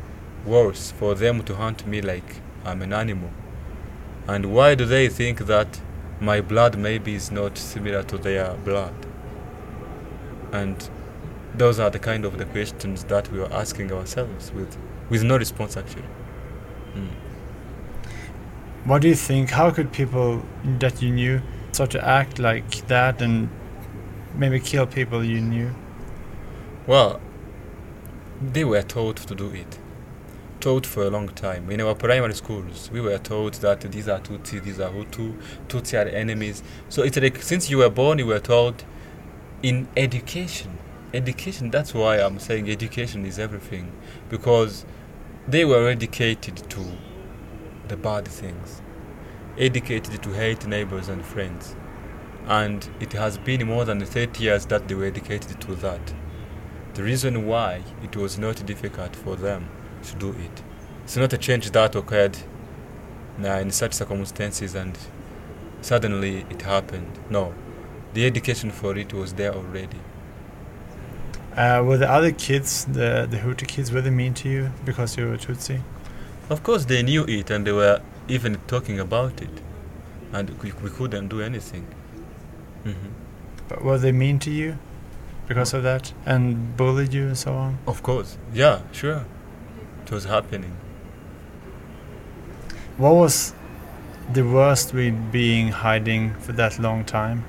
worse 0.45 0.91
for 0.93 1.15
them 1.15 1.43
to 1.45 1.55
hunt 1.55 1.87
me 1.87 2.01
like 2.01 2.37
I'm 2.65 2.83
an 2.83 2.93
animal? 2.93 3.31
And 4.27 4.53
why 4.55 4.75
do 4.75 4.85
they 4.85 5.09
think 5.09 5.47
that 5.47 5.81
my 6.21 6.41
blood 6.41 6.79
maybe 6.79 7.15
is 7.15 7.31
not 7.31 7.59
similar 7.59 8.03
to 8.05 8.19
their 8.19 8.55
blood? 8.65 8.95
And 10.53 10.89
those 11.55 11.79
are 11.79 11.91
the 11.91 11.99
kind 11.99 12.25
of 12.25 12.39
the 12.39 12.45
questions 12.47 13.05
that 13.05 13.31
we 13.31 13.41
are 13.41 13.53
asking 13.53 13.93
ourselves 13.93 14.53
with 14.53 14.77
with 15.11 15.23
no 15.23 15.37
response 15.37 15.77
actually 15.77 16.05
mm. 16.95 17.09
What 18.85 19.03
do 19.03 19.09
you 19.09 19.15
think? 19.15 19.51
How 19.51 19.71
could 19.71 19.93
people 19.93 20.43
that 20.81 21.01
you 21.01 21.11
knew 21.11 21.41
start 21.71 21.93
to 21.93 22.05
act 22.05 22.41
like 22.41 22.89
that 22.89 23.23
and 23.23 23.49
maybe 24.35 24.59
kill 24.59 24.87
people 24.87 25.23
you 25.25 25.41
knew? 25.41 25.75
well 26.87 27.21
they 28.41 28.65
were 28.65 28.83
taught 28.83 29.17
to 29.17 29.35
do 29.37 29.49
it 29.51 29.79
taught 30.63 30.87
for 30.87 31.03
a 31.03 31.11
long 31.11 31.29
time. 31.29 31.69
In 31.73 31.81
our 31.81 31.95
primary 31.95 32.35
schools 32.35 32.89
we 32.93 33.01
were 33.01 33.19
taught 33.19 33.55
that 33.55 33.81
these 33.81 34.09
are 34.09 34.21
tutsi 34.21 34.63
these 34.63 34.79
are 34.79 34.91
hutu 34.91 35.35
tutsi 35.69 35.99
are 35.99 36.09
enemies. 36.09 36.63
So 36.89 37.03
it's 37.03 37.17
like 37.17 37.43
since 37.43 37.69
you 37.69 37.79
were 37.79 37.91
born 37.91 38.21
you 38.21 38.27
were 38.27 38.39
told 38.39 38.85
in 39.63 39.89
education. 39.97 40.79
Education 41.13 41.71
that's 41.71 41.93
why 41.93 42.21
i'm 42.21 42.39
saying 42.39 42.71
education 42.71 43.27
is 43.27 43.41
everything. 43.41 43.91
Because 44.31 44.87
they 45.49 45.65
were 45.65 45.89
educated 45.89 46.57
to 46.71 46.85
the 47.89 47.97
bad 47.97 48.29
things. 48.29 48.81
Educated 49.59 50.23
to 50.23 50.31
hate 50.31 50.65
neighbors 50.65 51.09
and 51.09 51.25
friends. 51.25 51.75
And 52.47 52.89
it 53.01 53.13
has 53.15 53.37
been 53.37 53.67
more 53.67 53.85
than 53.85 54.05
30 54.05 54.45
years 54.45 54.67
that 54.67 54.87
they 54.87 54.95
were 54.95 55.07
educated 55.07 55.61
to 55.61 55.75
that. 55.77 56.15
The 56.95 57.03
reason 57.03 57.47
why 57.49 57.83
it 58.05 58.17
was 58.17 58.39
not 58.39 58.65
difficult 58.65 59.17
for 59.17 59.35
them 59.35 59.69
to 60.03 60.17
do 60.17 60.31
it. 60.31 60.63
It's 61.05 61.17
not 61.17 61.33
a 61.33 61.39
change 61.39 61.71
that 61.71 61.95
occurred 61.95 62.37
uh, 63.43 63.49
in 63.49 63.71
such 63.71 63.95
circumstances 63.95 64.75
and 64.75 64.97
suddenly 65.81 66.47
it 66.51 66.63
happened. 66.63 67.19
No. 67.31 67.55
The 68.15 68.27
education 68.27 68.71
for 68.71 68.97
it 68.97 69.13
was 69.13 69.35
there 69.35 69.53
already. 69.55 69.99
Uh, 71.57 71.83
were 71.85 71.99
the 71.99 72.11
other 72.11 72.33
kids, 72.33 72.87
the 72.87 73.27
the 73.31 73.37
Hutu 73.39 73.67
kids, 73.67 73.93
were 73.93 74.01
they 74.01 74.11
mean 74.11 74.33
to 74.35 74.49
you 74.49 74.71
because 74.87 75.19
you 75.19 75.29
were 75.29 75.37
Tutsi? 75.37 75.81
Of 76.49 76.63
course, 76.63 76.87
they 76.87 77.03
knew 77.03 77.25
it 77.29 77.51
and 77.51 77.67
they 77.67 77.73
were 77.73 78.01
even 78.29 78.57
talking 78.67 78.99
about 78.99 79.41
it, 79.43 79.51
and 80.33 80.49
we, 80.63 80.73
we 80.83 80.89
couldn't 80.91 81.29
do 81.29 81.41
anything. 81.43 81.87
hmm 82.85 82.93
But 83.69 83.85
were 83.85 83.99
they 83.99 84.13
mean 84.13 84.39
to 84.41 84.51
you 84.51 84.79
because 85.47 85.75
of 85.75 85.83
that 85.83 86.13
and 86.25 86.75
bullied 86.77 87.13
you 87.13 87.27
and 87.27 87.37
so 87.37 87.53
on? 87.53 87.79
Of 87.87 88.03
course, 88.03 88.39
yeah, 88.55 88.81
sure, 88.93 89.25
was 90.13 90.25
happening. 90.25 90.77
What 92.99 93.15
was 93.15 93.55
the 94.33 94.43
worst 94.43 94.93
with 94.93 95.33
being 95.33 95.69
hiding 95.69 96.35
for 96.35 96.53
that 96.53 96.79
long 96.79 97.05
time? 97.05 97.45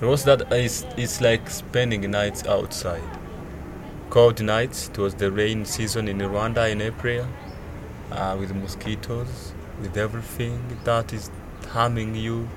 It 0.00 0.04
was 0.04 0.24
that 0.24 0.52
it's, 0.52 0.84
it's 0.96 1.20
like 1.22 1.48
spending 1.48 2.08
nights 2.10 2.46
outside. 2.46 3.02
Cold 4.10 4.42
nights, 4.42 4.88
it 4.88 4.98
was 4.98 5.14
the 5.14 5.32
rain 5.32 5.64
season 5.64 6.06
in 6.06 6.18
Rwanda 6.18 6.70
in 6.70 6.82
April, 6.82 7.26
uh, 8.12 8.36
with 8.38 8.54
mosquitoes, 8.54 9.54
with 9.80 9.96
everything 9.96 10.78
that 10.84 11.12
is 11.12 11.30
harming 11.70 12.14
you, 12.14 12.48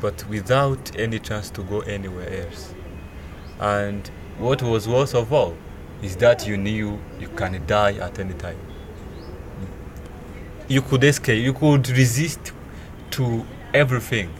but 0.00 0.26
without 0.28 0.98
any 0.98 1.18
chance 1.18 1.50
to 1.50 1.62
go 1.62 1.80
anywhere 1.80 2.46
else. 2.46 2.74
And 3.60 4.08
what 4.38 4.62
was 4.62 4.88
worst 4.88 5.14
of 5.14 5.32
all 5.32 5.54
is 6.02 6.16
that 6.16 6.46
you 6.46 6.56
knew 6.56 6.98
you 7.20 7.28
can 7.28 7.64
die 7.66 7.94
at 7.94 8.18
any 8.18 8.34
time. 8.34 8.58
You 10.68 10.82
could 10.82 11.04
escape, 11.04 11.44
you 11.44 11.52
could 11.52 11.88
resist 11.90 12.52
to 13.12 13.44
everything, 13.72 14.30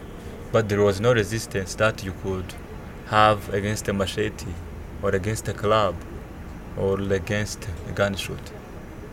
but 0.51 0.69
there 0.69 0.81
was 0.81 0.99
no 0.99 1.13
resistance 1.13 1.75
that 1.75 2.03
you 2.03 2.13
could 2.23 2.53
have 3.07 3.53
against 3.53 3.87
a 3.87 3.93
machete 3.93 4.53
or 5.01 5.09
against 5.09 5.47
a 5.47 5.53
club 5.53 5.95
or 6.77 6.99
against 6.99 7.67
a 7.87 7.91
gunshot. 7.91 8.49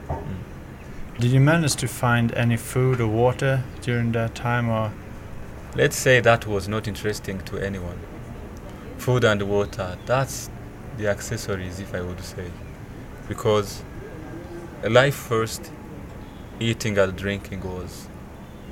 Hmm. 0.09 1.21
Did 1.21 1.31
you 1.31 1.41
manage 1.41 1.77
to 1.77 1.89
find 1.89 2.33
any 2.35 2.57
food 2.57 3.01
or 3.01 3.07
water 3.09 3.63
during 3.83 4.13
that 4.13 4.35
time, 4.35 4.69
or 4.69 4.93
Let's 5.75 5.97
say 5.97 6.21
that 6.21 6.47
was 6.47 6.69
not 6.69 6.87
interesting 6.87 7.41
to 7.47 7.57
anyone. 7.57 7.99
Food 8.99 9.25
and 9.25 9.43
water, 9.45 9.97
that's 10.05 10.51
the 10.99 11.09
accessories, 11.09 11.81
if 11.81 11.95
I 11.95 12.01
would 12.01 12.21
say. 12.21 12.51
Because 13.29 13.83
life 14.83 15.15
first, 15.15 15.71
eating 16.61 16.99
and 16.99 17.17
drinking 17.17 17.61
was 17.63 18.09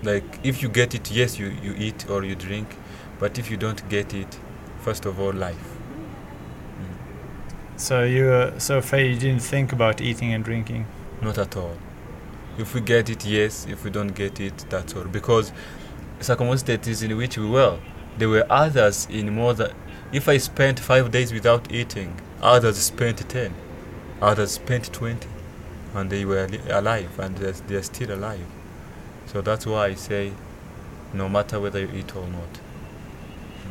like 0.03 0.25
if 0.43 0.63
you 0.63 0.69
get 0.69 0.95
it, 0.95 1.11
yes, 1.11 1.39
you, 1.39 1.49
you 1.63 1.75
eat 1.77 2.09
or 2.09 2.25
you 2.25 2.35
drink, 2.35 2.77
but 3.19 3.39
if 3.39 3.51
you 3.51 3.57
don't 3.57 3.87
get 3.89 4.15
it, 4.15 4.39
first 4.81 5.05
of 5.05 5.21
all, 5.21 5.33
life. 5.33 5.77
Mm. 6.79 7.79
So 7.79 8.05
you 8.05 8.25
were 8.25 8.55
so 8.59 8.79
afraid 8.79 9.13
you 9.13 9.21
didn't 9.21 9.43
think 9.43 9.73
about 9.73 10.01
eating 10.01 10.33
and 10.33 10.43
drinking? 10.43 10.87
Not 11.21 11.37
at 11.37 11.57
all. 11.57 11.77
If 12.59 12.75
we 12.75 12.81
get 12.81 13.11
it, 13.11 13.27
yes. 13.27 13.67
If 13.69 13.85
we 13.85 13.91
don't 13.91 14.15
get 14.15 14.41
it, 14.41 14.65
that's 14.71 14.95
all. 14.95 15.05
Because 15.05 15.53
circumstances 16.21 17.03
in 17.03 17.17
which 17.17 17.37
we 17.37 17.47
were, 17.47 17.79
there 18.17 18.29
were 18.29 18.47
others 18.51 19.07
in 19.11 19.35
more 19.35 19.55
than. 19.55 19.73
If 20.13 20.29
I 20.29 20.39
spent 20.39 20.81
five 20.81 21.11
days 21.11 21.33
without 21.33 21.73
eating, 21.73 22.13
others 22.43 22.77
spent 22.77 23.29
ten, 23.29 23.53
others 24.21 24.51
spent 24.51 24.93
twenty, 24.93 25.29
and 25.95 26.11
they 26.11 26.25
were 26.25 26.49
li- 26.49 26.71
alive, 26.73 27.09
and 27.19 27.37
they're, 27.37 27.55
they're 27.69 27.83
still 27.83 28.11
alive. 28.13 28.47
So 29.27 29.43
that's 29.43 29.67
why 29.67 29.87
I 29.93 29.95
say, 29.95 30.33
no 31.15 31.29
matter 31.29 31.61
whether 31.61 31.81
you 31.81 31.89
eat 31.99 32.17
or 32.17 32.27
not. 32.27 32.61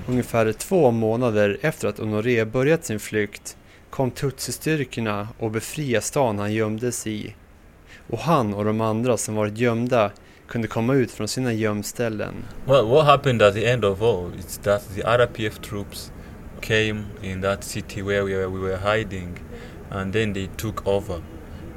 Ungefär 0.08 0.54
två 0.54 0.92
månader 0.92 1.58
efter 1.62 1.88
att 1.88 1.98
Honoré 2.00 2.46
börjat 2.46 2.86
sin 2.86 3.00
flykt 3.00 3.58
kom 3.90 4.12
Tutsi-styrkorna 4.12 5.28
och 5.40 5.52
befriade 5.52 6.02
stan 6.06 6.40
han 6.40 6.54
gömdes 6.54 7.08
i. 7.08 7.36
Och 8.10 8.20
han 8.20 8.54
och 8.54 8.66
de 8.66 8.82
andra 8.82 9.18
som 9.18 9.36
varit 9.36 9.58
gömda 9.58 10.12
kunde 10.48 10.68
komma 10.68 10.94
ut 10.94 11.12
från 11.12 11.28
sina 11.28 11.54
gömställen. 11.54 12.34
Well, 12.66 12.86
what 12.86 13.06
happened 13.06 13.42
at 13.42 13.54
the 13.54 13.66
end 13.66 13.86
of 13.86 14.02
all 14.02 14.32
is 14.40 14.58
that 14.58 14.96
the 14.96 15.02
RPF 15.02 15.60
troops 15.62 16.12
came 16.62 17.12
in 17.22 17.42
that 17.42 17.64
city 17.64 18.02
where 18.02 18.24
we 18.24 18.34
were, 18.34 18.50
we 18.50 18.60
were 18.60 18.78
hiding, 18.78 19.40
and 19.90 20.14
then 20.14 20.34
they 20.34 20.48
took 20.48 20.86
over. 20.86 21.22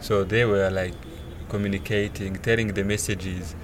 So 0.00 0.24
they 0.24 0.44
were 0.44 0.70
like 0.70 0.94
communicating, 1.48 2.36
telling 2.36 2.74
the 2.74 2.84
messages, 2.84 3.54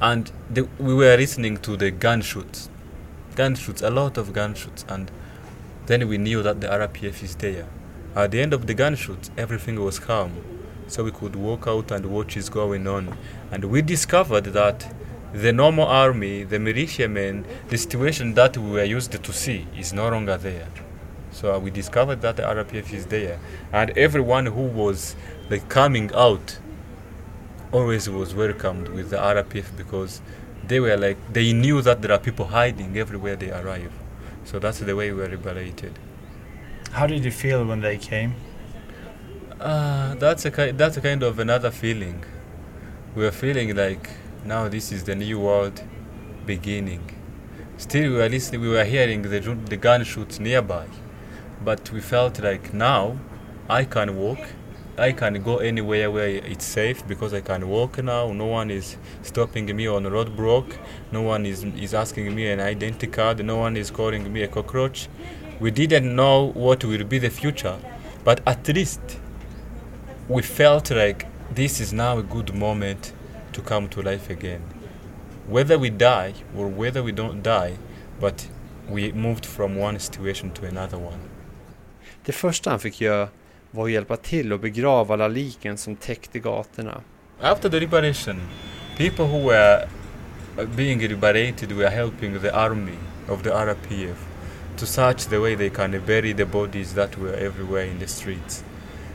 and 0.00 0.30
the, 0.48 0.68
we 0.78 0.94
were 0.94 1.16
listening 1.16 1.58
to 1.58 1.76
the 1.76 1.90
gunshots, 1.90 2.70
gunshots, 3.34 3.82
a 3.82 3.90
lot 3.90 4.16
of 4.16 4.32
gunshots, 4.32 4.84
and 4.88 5.10
then 5.86 6.08
we 6.08 6.18
knew 6.18 6.42
that 6.42 6.60
the 6.60 6.68
RPF 6.68 7.22
is 7.22 7.34
there. 7.36 7.66
At 8.14 8.30
the 8.30 8.40
end 8.40 8.52
of 8.52 8.66
the 8.66 8.74
gunshots, 8.74 9.30
everything 9.36 9.78
was 9.82 9.98
calm, 9.98 10.32
so 10.86 11.04
we 11.04 11.10
could 11.10 11.36
walk 11.36 11.66
out 11.66 11.90
and 11.90 12.06
watch 12.06 12.36
is 12.36 12.48
going 12.48 12.86
on, 12.86 13.16
and 13.50 13.64
we 13.66 13.82
discovered 13.82 14.44
that 14.44 14.92
the 15.32 15.52
normal 15.52 15.86
army, 15.86 16.42
the 16.44 16.58
militiamen, 16.58 17.44
the 17.68 17.78
situation 17.78 18.34
that 18.34 18.56
we 18.56 18.70
were 18.70 18.84
used 18.84 19.12
to 19.12 19.32
see 19.32 19.66
is 19.76 19.92
no 19.92 20.08
longer 20.08 20.36
there. 20.36 20.68
So 21.32 21.58
we 21.58 21.70
discovered 21.70 22.20
that 22.22 22.36
the 22.36 22.42
RPF 22.42 22.92
is 22.92 23.06
there, 23.06 23.38
and 23.72 23.90
everyone 23.96 24.46
who 24.46 24.62
was 24.62 25.14
like 25.48 25.68
coming 25.68 26.10
out 26.14 26.58
always 27.72 28.08
was 28.10 28.34
welcomed 28.34 28.88
with 28.88 29.10
the 29.10 29.16
RPF 29.16 29.76
because 29.76 30.20
they 30.66 30.80
were 30.80 30.96
like 30.96 31.16
they 31.32 31.52
knew 31.52 31.80
that 31.82 32.02
there 32.02 32.12
are 32.12 32.18
people 32.18 32.46
hiding 32.46 32.96
everywhere 32.98 33.36
they 33.36 33.50
arrive. 33.50 33.92
So 34.44 34.58
that's 34.58 34.80
the 34.80 34.96
way 34.96 35.12
we 35.12 35.20
were 35.20 35.28
liberated. 35.28 35.98
How 36.92 37.06
did 37.06 37.24
you 37.24 37.30
feel 37.30 37.64
when 37.64 37.80
they 37.80 37.96
came? 37.96 38.34
Uh, 39.60 40.14
that's 40.16 40.44
a 40.44 40.50
ki- 40.50 40.72
that's 40.72 40.96
a 40.96 41.00
kind 41.00 41.22
of 41.22 41.38
another 41.38 41.70
feeling. 41.70 42.24
We 43.14 43.22
were 43.22 43.30
feeling 43.30 43.76
like 43.76 44.10
now 44.44 44.68
this 44.68 44.92
is 44.92 45.04
the 45.04 45.14
new 45.14 45.40
world 45.40 45.82
beginning. 46.46 47.16
Still, 47.76 48.10
we 48.10 48.16
were 48.16 48.28
listening. 48.28 48.60
We 48.60 48.68
were 48.68 48.84
hearing 48.84 49.22
the 49.22 49.40
the 49.40 49.76
gunshots 49.76 50.40
nearby, 50.40 50.86
but 51.64 51.90
we 51.92 52.00
felt 52.00 52.40
like 52.40 52.72
now 52.72 53.18
I 53.68 53.84
can 53.84 54.16
walk. 54.16 54.38
I 54.98 55.12
can 55.12 55.42
go 55.42 55.58
anywhere 55.58 56.10
where 56.10 56.28
it's 56.28 56.64
safe 56.64 57.06
because 57.06 57.32
I 57.32 57.40
can 57.40 57.68
walk 57.68 58.02
now. 58.02 58.32
No 58.32 58.46
one 58.46 58.70
is 58.70 58.96
stopping 59.22 59.74
me 59.74 59.86
on 59.86 60.04
a 60.06 60.10
roadblock. 60.10 60.76
No 61.12 61.22
one 61.22 61.46
is 61.46 61.64
is 61.64 61.94
asking 61.94 62.34
me 62.34 62.50
an 62.50 62.60
identity 62.60 63.06
card. 63.06 63.44
No 63.44 63.56
one 63.56 63.76
is 63.76 63.90
calling 63.90 64.32
me 64.32 64.42
a 64.42 64.48
cockroach. 64.48 65.08
We 65.58 65.70
didn't 65.70 66.14
know 66.14 66.52
what 66.52 66.84
will 66.84 67.04
be 67.04 67.18
the 67.18 67.30
future, 67.30 67.78
but 68.24 68.40
at 68.46 68.66
least 68.68 69.00
we 70.28 70.42
felt 70.42 70.90
like 70.90 71.26
this 71.54 71.80
is 71.80 71.92
now 71.92 72.18
a 72.18 72.22
good 72.22 72.54
moment 72.54 73.12
to 73.52 73.62
come 73.62 73.88
to 73.88 74.02
life 74.02 74.32
again. 74.32 74.62
Whether 75.48 75.78
we 75.78 75.90
die 75.90 76.34
or 76.56 76.68
whether 76.68 77.02
we 77.02 77.12
don't 77.12 77.42
die, 77.42 77.76
but 78.20 78.48
we 78.88 79.12
moved 79.12 79.46
from 79.46 79.76
one 79.76 79.98
situation 79.98 80.50
to 80.50 80.66
another 80.66 80.98
one. 80.98 81.18
Det 82.24 82.32
första 82.32 82.70
han 82.70 82.80
fick 82.80 83.00
göra 83.00 83.28
var 83.70 83.84
att 83.84 83.90
hjälpa 83.90 84.16
till 84.16 84.52
att 84.52 84.60
begrava 84.60 85.14
alla 85.14 85.28
liken 85.28 85.78
som 85.78 85.96
täckte 85.96 86.38
gatorna. 86.38 87.00
After 87.40 87.68
the 87.70 87.80
liberation, 87.80 88.40
people 88.96 89.24
who 89.24 89.48
were 89.48 89.88
being 90.76 91.00
liberated 91.00 91.72
were 91.72 91.90
helping 91.90 92.40
the 92.40 92.50
army 92.50 92.98
of 93.28 93.42
the 93.42 93.50
RPF 93.50 94.16
to 94.76 94.86
search 94.86 95.28
the 95.28 95.38
way 95.38 95.56
they 95.56 95.70
can 95.70 95.90
bury 96.06 96.34
the 96.34 96.44
bodies 96.44 96.94
that 96.94 97.18
were 97.18 97.46
everywhere 97.46 97.84
in 97.84 97.98
the 97.98 98.06
streets. 98.06 98.64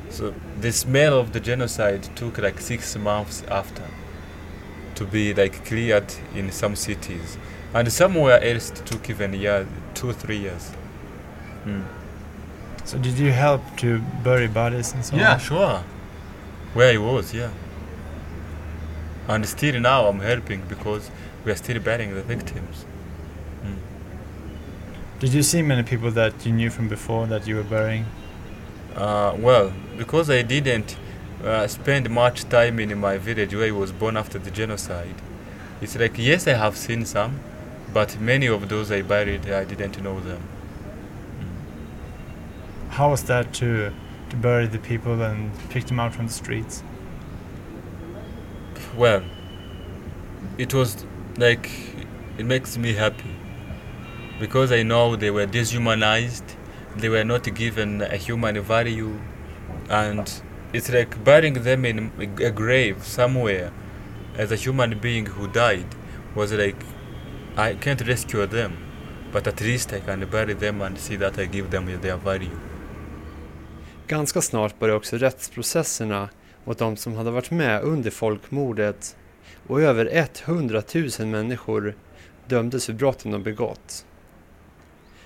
So 0.09 0.33
the 0.61 0.71
smell 0.71 1.19
of 1.19 1.31
the 1.31 1.39
genocide 1.39 2.03
took 2.15 2.37
like 2.37 2.61
six 2.61 2.97
months 2.97 3.43
after 3.49 3.83
to 4.95 5.05
be 5.05 5.33
like 5.33 5.65
cleared 5.65 6.13
in 6.33 6.51
some 6.51 6.75
cities, 6.75 7.37
and 7.73 7.91
somewhere 7.91 8.41
else 8.43 8.71
it 8.71 8.85
took 8.85 9.09
even 9.09 9.33
year, 9.33 9.67
two 9.93 10.13
three 10.13 10.37
years. 10.37 10.71
Mm. 11.65 11.83
So 12.85 12.97
did 12.99 13.17
you 13.17 13.31
help 13.31 13.61
to 13.77 13.99
bury 14.23 14.47
bodies 14.47 14.93
and 14.93 15.03
so 15.03 15.13
on? 15.13 15.19
Yeah, 15.19 15.37
sure. 15.37 15.83
Where 16.73 16.93
I 16.93 16.97
was, 16.97 17.33
yeah. 17.33 17.49
And 19.27 19.45
still 19.45 19.79
now 19.79 20.07
I'm 20.07 20.19
helping 20.19 20.61
because 20.67 21.09
we 21.43 21.51
are 21.51 21.55
still 21.55 21.79
burying 21.79 22.13
the 22.13 22.21
victims. 22.21 22.85
Mm. 23.63 23.77
Did 25.19 25.33
you 25.33 25.41
see 25.41 25.61
many 25.61 25.83
people 25.83 26.11
that 26.11 26.45
you 26.45 26.51
knew 26.51 26.69
from 26.69 26.87
before 26.87 27.25
that 27.27 27.47
you 27.47 27.55
were 27.55 27.63
burying? 27.63 28.05
Uh, 28.95 29.35
well, 29.37 29.73
because 29.97 30.29
I 30.29 30.43
didn't 30.43 30.95
uh, 31.43 31.67
spend 31.67 32.09
much 32.09 32.43
time 32.49 32.79
in 32.79 32.97
my 32.97 33.17
village 33.17 33.53
where 33.53 33.67
I 33.67 33.71
was 33.71 33.91
born 33.91 34.17
after 34.17 34.39
the 34.39 34.51
genocide, 34.51 35.15
it's 35.81 35.97
like, 35.97 36.17
yes, 36.17 36.47
I 36.47 36.53
have 36.53 36.77
seen 36.77 37.05
some, 37.05 37.39
but 37.93 38.19
many 38.19 38.47
of 38.47 38.69
those 38.69 38.91
I 38.91 39.01
buried, 39.01 39.49
I 39.49 39.63
didn't 39.65 40.01
know 40.01 40.19
them. 40.19 40.41
How 42.89 43.09
was 43.09 43.23
that 43.23 43.53
to 43.55 43.91
to 44.29 44.35
bury 44.37 44.67
the 44.67 44.79
people 44.79 45.21
and 45.21 45.51
pick 45.69 45.85
them 45.85 45.99
out 45.99 46.13
from 46.15 46.27
the 46.27 46.33
streets? 46.33 46.81
Well, 48.95 49.23
it 50.57 50.73
was 50.73 51.05
like 51.37 51.69
it 52.37 52.45
makes 52.45 52.77
me 52.77 52.93
happy 52.93 53.35
because 54.39 54.71
I 54.71 54.83
know 54.83 55.15
they 55.15 55.31
were 55.31 55.45
dehumanized, 55.45 56.55
they 56.95 57.09
were 57.09 57.23
not 57.23 57.43
given 57.53 58.01
a 58.01 58.17
human 58.17 58.59
value, 58.61 59.19
and 59.89 60.41
it's 60.75 60.89
like 60.89 61.23
burying 61.23 61.63
them 61.63 61.85
in 61.85 62.11
a 62.19 62.49
grave 62.49 63.03
somewhere 63.03 63.71
as 64.37 64.51
a 64.51 64.55
human 64.55 64.99
being 64.99 65.25
who 65.25 65.47
died 65.47 65.87
was 66.35 66.51
like 66.51 66.75
I 67.57 67.73
can't 67.75 68.01
rescue 68.01 68.45
them, 68.45 68.71
but 69.31 69.47
at 69.47 69.61
least 69.61 69.93
I 69.93 70.01
can 70.01 70.29
bury 70.29 70.53
them 70.53 70.81
and 70.81 70.97
see 70.97 71.15
that 71.17 71.39
I 71.39 71.45
give 71.45 71.69
them 71.69 71.85
their 72.01 72.17
value. 72.17 72.57
Ganska 74.07 74.41
snart 74.41 74.79
började 74.79 74.97
också 74.97 75.17
rättsprocesserna 75.17 76.29
mot 76.65 76.77
de 76.77 76.97
som 76.97 77.13
hade 77.15 77.31
varit 77.31 77.51
med 77.51 77.81
under 77.81 78.11
folkmordet 78.11 79.15
och 79.67 79.81
över 79.81 80.27
100 80.45 80.83
000 81.19 81.27
människor 81.27 81.95
dömdes 82.47 82.85
för 82.85 82.93
brotten 82.93 83.31
de 83.31 83.43
begått. 83.43 84.05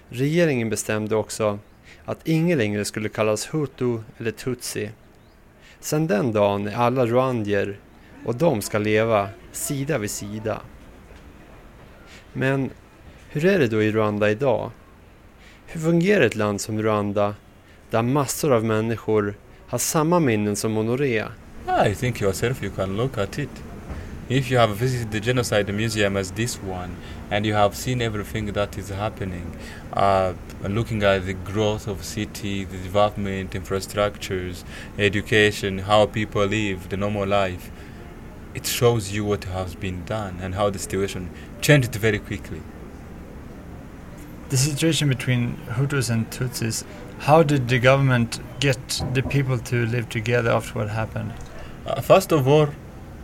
Regeringen 0.10 0.70
bestämde 0.70 1.16
också 1.16 1.60
att 2.06 2.28
ingen 2.28 2.58
längre 2.58 2.86
skulle 2.86 3.10
kallas 3.10 3.54
Hutu 3.54 4.00
eller 4.18 4.32
Tutsi. 4.32 4.92
Sen 5.80 6.08
den 6.08 6.32
dagen 6.32 6.68
är 6.68 6.76
alla 6.76 7.06
rwandier 7.06 7.80
och 8.26 8.36
de 8.36 8.62
ska 8.62 8.78
leva 8.78 9.30
sida 9.52 9.98
vid 9.98 10.12
sida. 10.12 10.62
Men 12.34 12.70
hur 13.30 13.46
är 13.46 13.60
det 13.60 13.68
då 13.68 13.84
i 13.84 13.92
Rwanda 13.92 14.30
idag? 14.30 14.72
Hur 15.66 15.82
fungerar 15.82 16.26
ett 16.26 16.36
land 16.36 16.62
som 16.62 16.82
Rwanda 16.82 17.36
där 17.90 18.02
massor 18.02 18.54
av 18.54 18.66
människor 18.66 19.34
har 19.68 19.78
samma 19.78 20.20
minnen 20.20 20.56
som 20.56 20.76
Honoré? 20.76 21.26
Ah, 21.68 21.86
I 21.86 21.96
think 21.96 22.22
yourself 22.22 22.64
you 22.64 22.72
can 22.76 22.98
look 22.98 23.18
at 23.18 23.40
it. 23.40 23.50
If 24.28 24.52
you 24.52 24.60
have 24.60 24.74
visited 24.74 25.12
the 25.12 25.20
Genocide 25.20 25.74
Museum 25.74 26.18
as 26.18 26.32
this 26.32 26.60
one, 26.64 26.90
and 27.32 27.46
you 27.46 27.56
have 27.56 27.76
seen 27.76 28.02
everything 28.02 28.54
that 28.54 28.78
is 28.78 28.92
happening, 28.92 29.46
uh, 29.94 30.34
looking 30.64 31.04
at 31.04 31.26
the 31.26 31.34
growth 31.34 31.88
of 31.88 32.04
city, 32.04 32.64
the 32.64 32.78
development, 32.78 33.52
infrastructures, 33.52 34.64
education, 34.98 35.80
how 35.80 36.06
people 36.06 36.46
live, 36.46 36.90
the 36.90 36.98
normal 36.98 37.28
life, 37.28 37.72
it 38.54 38.66
shows 38.66 39.12
you 39.12 39.24
what 39.26 39.44
has 39.46 39.76
been 39.76 40.04
done 40.06 40.38
and 40.42 40.56
how 40.56 40.70
the 40.70 40.80
situation 40.80 41.30
changed 41.62 41.94
very 41.96 42.20
quickly. 42.20 42.62
The 44.50 44.58
situation 44.58 45.10
between 45.10 45.58
Hutus 45.68 46.10
and 46.10 46.30
Tutsis, 46.32 46.84
how 47.20 47.44
did 47.44 47.68
the 47.68 47.78
government 47.78 48.40
get 48.60 49.02
the 49.14 49.22
people 49.22 49.60
to 49.60 49.86
live 49.86 50.10
together 50.10 50.50
after 50.50 50.80
what 50.80 50.90
happened? 50.90 51.34
Uh, 51.86 52.02
first 52.02 52.32
of 52.32 52.48
all, 52.48 52.70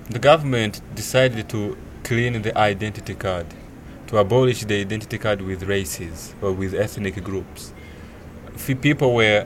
the 0.09 0.19
government 0.19 0.81
decided 0.93 1.49
to 1.49 1.75
clean 2.03 2.39
the 2.43 2.55
identity 2.55 3.15
card, 3.15 3.47
to 4.07 4.17
abolish 4.17 4.63
the 4.63 4.79
identity 4.79 5.17
card 5.17 5.41
with 5.41 5.63
races 5.63 6.35
or 6.41 6.51
with 6.51 6.73
ethnic 6.73 7.23
groups. 7.23 7.73
Few 8.55 8.75
people 8.75 9.13
were 9.13 9.45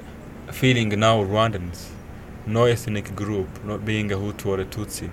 feeling 0.51 0.89
now 0.99 1.23
Rwandans, 1.23 1.89
no 2.45 2.65
ethnic 2.65 3.15
group, 3.15 3.63
not 3.63 3.85
being 3.85 4.11
a 4.11 4.15
Hutu 4.15 4.45
or 4.47 4.59
a 4.59 4.65
Tutsi. 4.65 5.09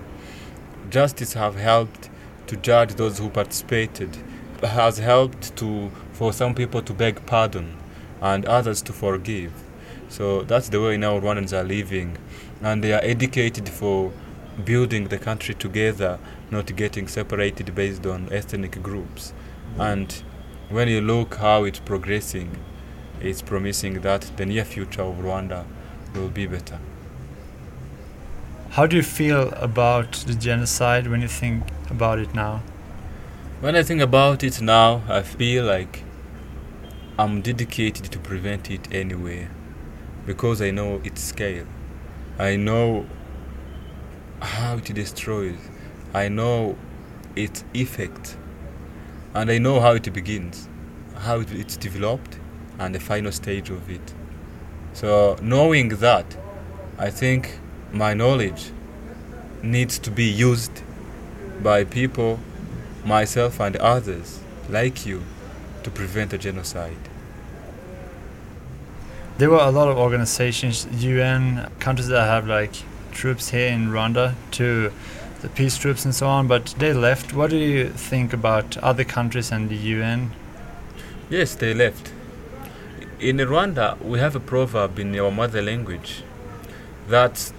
Justice 0.89 1.33
have 1.33 1.55
helped 1.55 2.09
to 2.47 2.55
judge 2.57 2.95
those 2.95 3.19
who 3.19 3.29
participated, 3.29 4.17
has 4.61 4.97
helped 4.97 5.55
to 5.57 5.91
for 6.13 6.33
some 6.33 6.55
people 6.55 6.81
to 6.81 6.93
beg 6.93 7.25
pardon 7.25 7.77
and 8.21 8.45
others 8.45 8.81
to 8.81 8.93
forgive. 8.93 9.51
So 10.09 10.41
that's 10.43 10.69
the 10.69 10.81
way 10.81 10.97
now 10.97 11.19
Rwandans 11.19 11.53
are 11.53 11.63
living, 11.63 12.17
and 12.61 12.83
they 12.83 12.93
are 12.93 13.01
educated 13.03 13.69
for 13.69 14.11
building 14.63 15.09
the 15.09 15.17
country 15.17 15.53
together, 15.53 16.17
not 16.51 16.75
getting 16.75 17.07
separated 17.07 17.73
based 17.75 18.05
on 18.05 18.31
ethnic 18.31 18.81
groups. 18.81 19.33
And 19.77 20.11
when 20.69 20.87
you 20.87 21.01
look 21.01 21.35
how 21.35 21.63
it's 21.63 21.79
progressing, 21.79 22.57
it's 23.21 23.41
promising 23.41 24.01
that 24.01 24.31
the 24.37 24.45
near 24.45 24.65
future 24.65 25.01
of 25.01 25.15
Rwanda 25.15 25.65
will 26.13 26.29
be 26.29 26.45
better. 26.47 26.79
How 28.71 28.85
do 28.85 28.95
you 28.95 29.03
feel 29.03 29.49
about 29.53 30.11
the 30.27 30.35
genocide 30.35 31.07
when 31.07 31.21
you 31.21 31.27
think 31.27 31.63
about 31.89 32.19
it 32.19 32.35
now? 32.35 32.61
When 33.59 33.75
I 33.75 33.81
think 33.81 34.01
about 34.01 34.43
it 34.43 34.61
now, 34.61 35.01
I 35.09 35.23
feel 35.23 35.65
like 35.65 36.03
I'm 37.17 37.41
dedicated 37.41 38.11
to 38.11 38.19
prevent 38.19 38.69
it 38.69 38.93
anyway 38.93 39.47
because 40.27 40.61
I 40.61 40.69
know 40.69 41.01
its 41.03 41.23
scale. 41.23 41.65
I 42.37 42.55
know 42.55 43.07
how 44.41 44.77
it 44.77 44.93
destroys. 44.93 45.57
I 46.13 46.29
know 46.29 46.77
its 47.35 47.63
effect. 47.73 48.37
And 49.33 49.51
I 49.51 49.57
know 49.57 49.79
how 49.79 49.93
it 49.93 50.11
begins, 50.11 50.67
how 51.15 51.39
it, 51.41 51.51
it's 51.51 51.77
developed, 51.77 52.39
and 52.79 52.93
the 52.93 52.99
final 52.99 53.31
stage 53.31 53.69
of 53.69 53.89
it. 53.89 54.13
So, 54.93 55.37
knowing 55.41 55.89
that, 55.89 56.37
I 56.97 57.09
think 57.09 57.59
my 57.91 58.13
knowledge 58.13 58.71
needs 59.61 59.99
to 59.99 60.11
be 60.11 60.25
used 60.25 60.81
by 61.61 61.83
people, 61.83 62.39
myself, 63.05 63.59
and 63.59 63.75
others 63.77 64.39
like 64.69 65.05
you 65.05 65.23
to 65.83 65.91
prevent 65.91 66.33
a 66.33 66.37
genocide. 66.37 66.97
There 69.37 69.51
were 69.51 69.59
a 69.59 69.69
lot 69.69 69.87
of 69.87 69.97
organizations, 69.97 70.87
UN, 70.91 71.71
countries 71.79 72.07
that 72.07 72.25
have 72.25 72.47
like 72.47 72.73
troops 73.11 73.49
here 73.49 73.67
in 73.67 73.89
Rwanda 73.89 74.33
to 74.51 74.91
the 75.41 75.49
peace 75.49 75.77
troops 75.77 76.03
and 76.05 76.15
so 76.15 76.27
on, 76.27 76.47
but 76.47 76.73
they 76.79 76.93
left. 76.93 77.33
What 77.33 77.49
do 77.51 77.57
you 77.57 77.89
think 77.89 78.33
about 78.33 78.77
other 78.77 79.03
countries 79.03 79.51
and 79.51 79.69
the 79.69 79.75
UN? 79.75 80.31
Yes, 81.29 81.55
they 81.55 81.73
left. 81.73 82.11
In 83.19 83.37
Rwanda, 83.37 83.99
we 84.01 84.19
have 84.19 84.35
a 84.35 84.39
proverb 84.39 84.99
in 84.99 85.17
our 85.19 85.31
mother 85.31 85.61
language 85.61 86.23
that, 87.07 87.51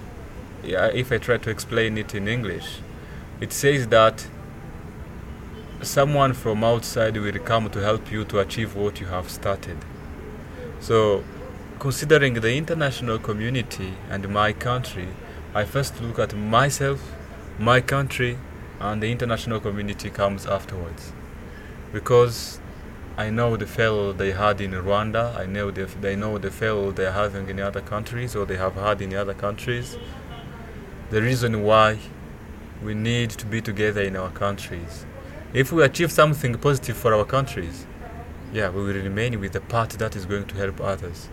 if 0.62 1.12
I 1.12 1.18
try 1.18 1.38
to 1.38 1.50
explain 1.50 1.98
it 1.98 2.14
in 2.14 2.28
English, 2.28 2.80
it 3.40 3.52
says 3.52 3.88
that 3.88 4.26
someone 5.82 6.32
from 6.32 6.64
outside 6.64 7.16
will 7.16 7.38
come 7.38 7.70
to 7.70 7.80
help 7.80 8.10
you 8.10 8.24
to 8.24 8.40
achieve 8.40 8.74
what 8.74 9.00
you 9.00 9.06
have 9.06 9.30
started. 9.30 9.78
So, 10.80 11.22
considering 11.78 12.34
the 12.34 12.56
international 12.56 13.18
community 13.18 13.94
and 14.10 14.28
my 14.28 14.52
country, 14.52 15.08
I 15.54 15.64
first 15.64 16.00
look 16.00 16.18
at 16.18 16.34
myself, 16.34 17.00
my 17.58 17.80
country, 17.80 18.38
and 18.80 19.02
the 19.02 19.10
international 19.10 19.58
community 19.60 20.10
comes 20.10 20.46
afterwards. 20.46 21.12
Because 21.92 22.60
I 23.16 23.30
know 23.30 23.56
the 23.56 23.66
failure 23.66 24.12
they 24.12 24.30
had 24.30 24.60
in 24.60 24.70
Rwanda, 24.70 25.36
I 25.36 25.46
know 25.46 25.72
the, 25.72 25.86
they 25.86 26.14
know 26.14 26.38
the 26.38 26.52
failure 26.52 26.92
they're 26.92 27.12
having 27.12 27.48
in 27.48 27.58
other 27.58 27.80
countries 27.80 28.36
or 28.36 28.46
they 28.46 28.56
have 28.56 28.74
had 28.74 29.02
in 29.02 29.12
other 29.14 29.34
countries. 29.34 29.98
The 31.10 31.20
reason 31.20 31.64
why 31.64 31.98
we 32.80 32.94
need 32.94 33.30
to 33.30 33.46
be 33.46 33.60
together 33.60 34.02
in 34.02 34.14
our 34.14 34.30
countries. 34.30 35.04
If 35.52 35.72
we 35.72 35.82
achieve 35.82 36.12
something 36.12 36.54
positive 36.58 36.96
for 36.96 37.12
our 37.12 37.24
countries, 37.24 37.86
yeah, 38.52 38.70
we 38.70 38.84
will 38.84 39.02
remain 39.02 39.40
with 39.40 39.52
the 39.52 39.60
part 39.60 39.90
that 39.90 40.14
is 40.14 40.24
going 40.24 40.46
to 40.46 40.54
help 40.54 40.80
others. 40.80 41.28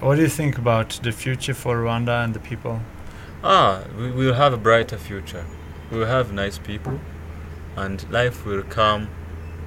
What 0.00 0.16
do 0.16 0.22
you 0.22 0.28
think 0.28 0.56
about 0.56 1.00
the 1.02 1.12
future 1.12 1.54
for 1.54 1.76
Rwanda 1.76 2.24
and 2.24 2.32
the 2.32 2.40
people? 2.40 2.80
Ah, 3.46 3.82
we 3.98 4.10
will 4.10 4.32
have 4.32 4.54
a 4.54 4.56
brighter 4.56 4.96
future. 4.96 5.44
We 5.90 5.98
will 5.98 6.06
have 6.06 6.32
nice 6.32 6.56
people, 6.56 6.98
and 7.76 8.10
life 8.10 8.46
will 8.46 8.62
come 8.62 9.10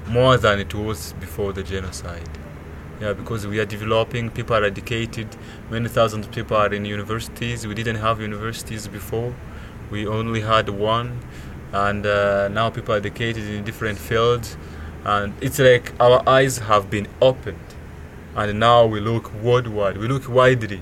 more 0.07 0.35
than 0.35 0.59
it 0.59 0.73
was 0.73 1.13
before 1.19 1.53
the 1.53 1.61
genocide. 1.61 2.27
Yeah, 2.99 3.13
because 3.13 3.45
we 3.45 3.59
are 3.59 3.65
developing, 3.65 4.31
people 4.31 4.55
are 4.55 4.63
educated, 4.63 5.27
many 5.69 5.89
thousands 5.89 6.25
of 6.25 6.33
people 6.33 6.57
are 6.57 6.73
in 6.73 6.85
universities. 6.85 7.67
We 7.67 7.75
didn't 7.75 7.97
have 7.97 8.19
universities 8.19 8.87
before, 8.87 9.35
we 9.91 10.07
only 10.07 10.41
had 10.41 10.69
one, 10.69 11.19
and 11.71 12.03
uh, 12.03 12.47
now 12.47 12.71
people 12.71 12.95
are 12.95 12.97
educated 12.97 13.43
in 13.43 13.63
different 13.63 13.99
fields, 13.99 14.57
and 15.05 15.35
it's 15.39 15.59
like 15.59 15.93
our 15.99 16.27
eyes 16.27 16.57
have 16.57 16.89
been 16.89 17.07
opened, 17.21 17.75
and 18.35 18.59
now 18.59 18.87
we 18.87 18.99
look 19.01 19.31
worldwide, 19.35 19.99
we 19.99 20.07
look 20.07 20.27
widely. 20.27 20.81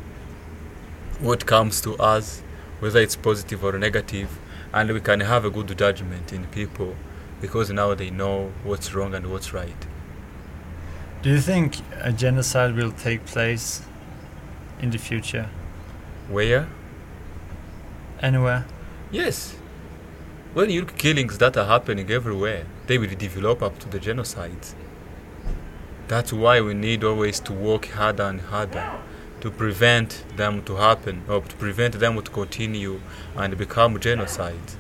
What 1.20 1.46
comes 1.46 1.82
to 1.82 1.98
us, 1.98 2.42
whether 2.80 3.00
it's 3.00 3.16
positive 3.16 3.64
or 3.64 3.78
negative, 3.78 4.38
and 4.74 4.92
we 4.92 5.00
can 5.00 5.22
have 5.22 5.46
a 5.46 5.50
good 5.50 5.78
judgment 5.78 6.34
in 6.34 6.46
people 6.48 6.96
because 7.42 7.70
now 7.72 7.94
they 7.94 8.10
know 8.10 8.52
what's 8.64 8.94
wrong 8.94 9.14
and 9.14 9.32
what's 9.32 9.54
right. 9.54 9.86
Do 11.22 11.30
you 11.30 11.40
think 11.40 11.78
a 12.02 12.12
genocide 12.12 12.76
will 12.76 12.92
take 12.92 13.26
place 13.26 13.82
in 14.80 14.92
the 14.92 14.98
future? 14.98 15.50
Where? 16.30 16.68
Anywhere? 18.22 18.66
Yes. 19.12 19.56
When 20.54 20.70
you 20.70 20.82
look 20.82 20.98
killings 20.98 21.38
that 21.40 21.58
are 21.58 21.66
happening 21.66 22.10
everywhere, 22.12 22.66
they 22.88 22.98
will 22.98 23.16
develop 23.16 23.62
up 23.62 23.80
to 23.80 23.90
the 23.90 24.00
genocides. 24.00 24.74
That's 26.08 26.32
why 26.32 26.62
we 26.62 26.74
need 26.74 27.04
always 27.04 27.40
to 27.42 27.54
work 27.54 27.88
harder 27.88 28.24
and 28.24 28.42
harder 28.42 29.00
to 29.46 29.52
prevent 29.52 30.24
them 30.38 30.64
to 30.64 30.76
happen 30.76 31.22
or 31.30 31.40
to 31.40 31.56
prevent 31.58 32.00
them 32.00 32.20
to 32.20 32.32
continue 32.32 33.00
and 33.36 33.56
become 33.56 34.00
genocides. 34.00 34.76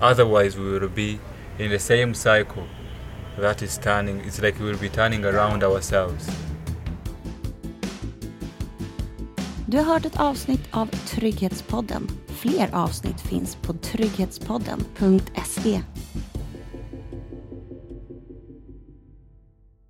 Otherwise, 0.00 0.58
we 0.58 0.64
will 0.64 0.88
be 0.88 1.20
in 1.60 1.70
the 1.70 1.78
same 1.78 2.12
cycle 2.12 2.66
that 3.38 3.62
is 3.62 3.78
turning, 3.78 4.18
it's 4.26 4.42
like 4.42 4.58
we 4.58 4.64
will 4.64 4.78
be 4.78 4.88
turning 4.88 5.24
around 5.24 5.62
ourselves. 5.62 6.28
Du 9.66 9.78
har 9.78 9.84
hört 9.84 10.06
ett 10.06 10.20
avsnitt 10.20 10.68
av 10.70 10.86
Trygghetspodden. 10.86 12.08
Fler 12.26 12.68
avsnitt 12.72 13.20
finns 13.20 13.56
på 13.56 13.72
trygghetspodden.se. 13.72 15.82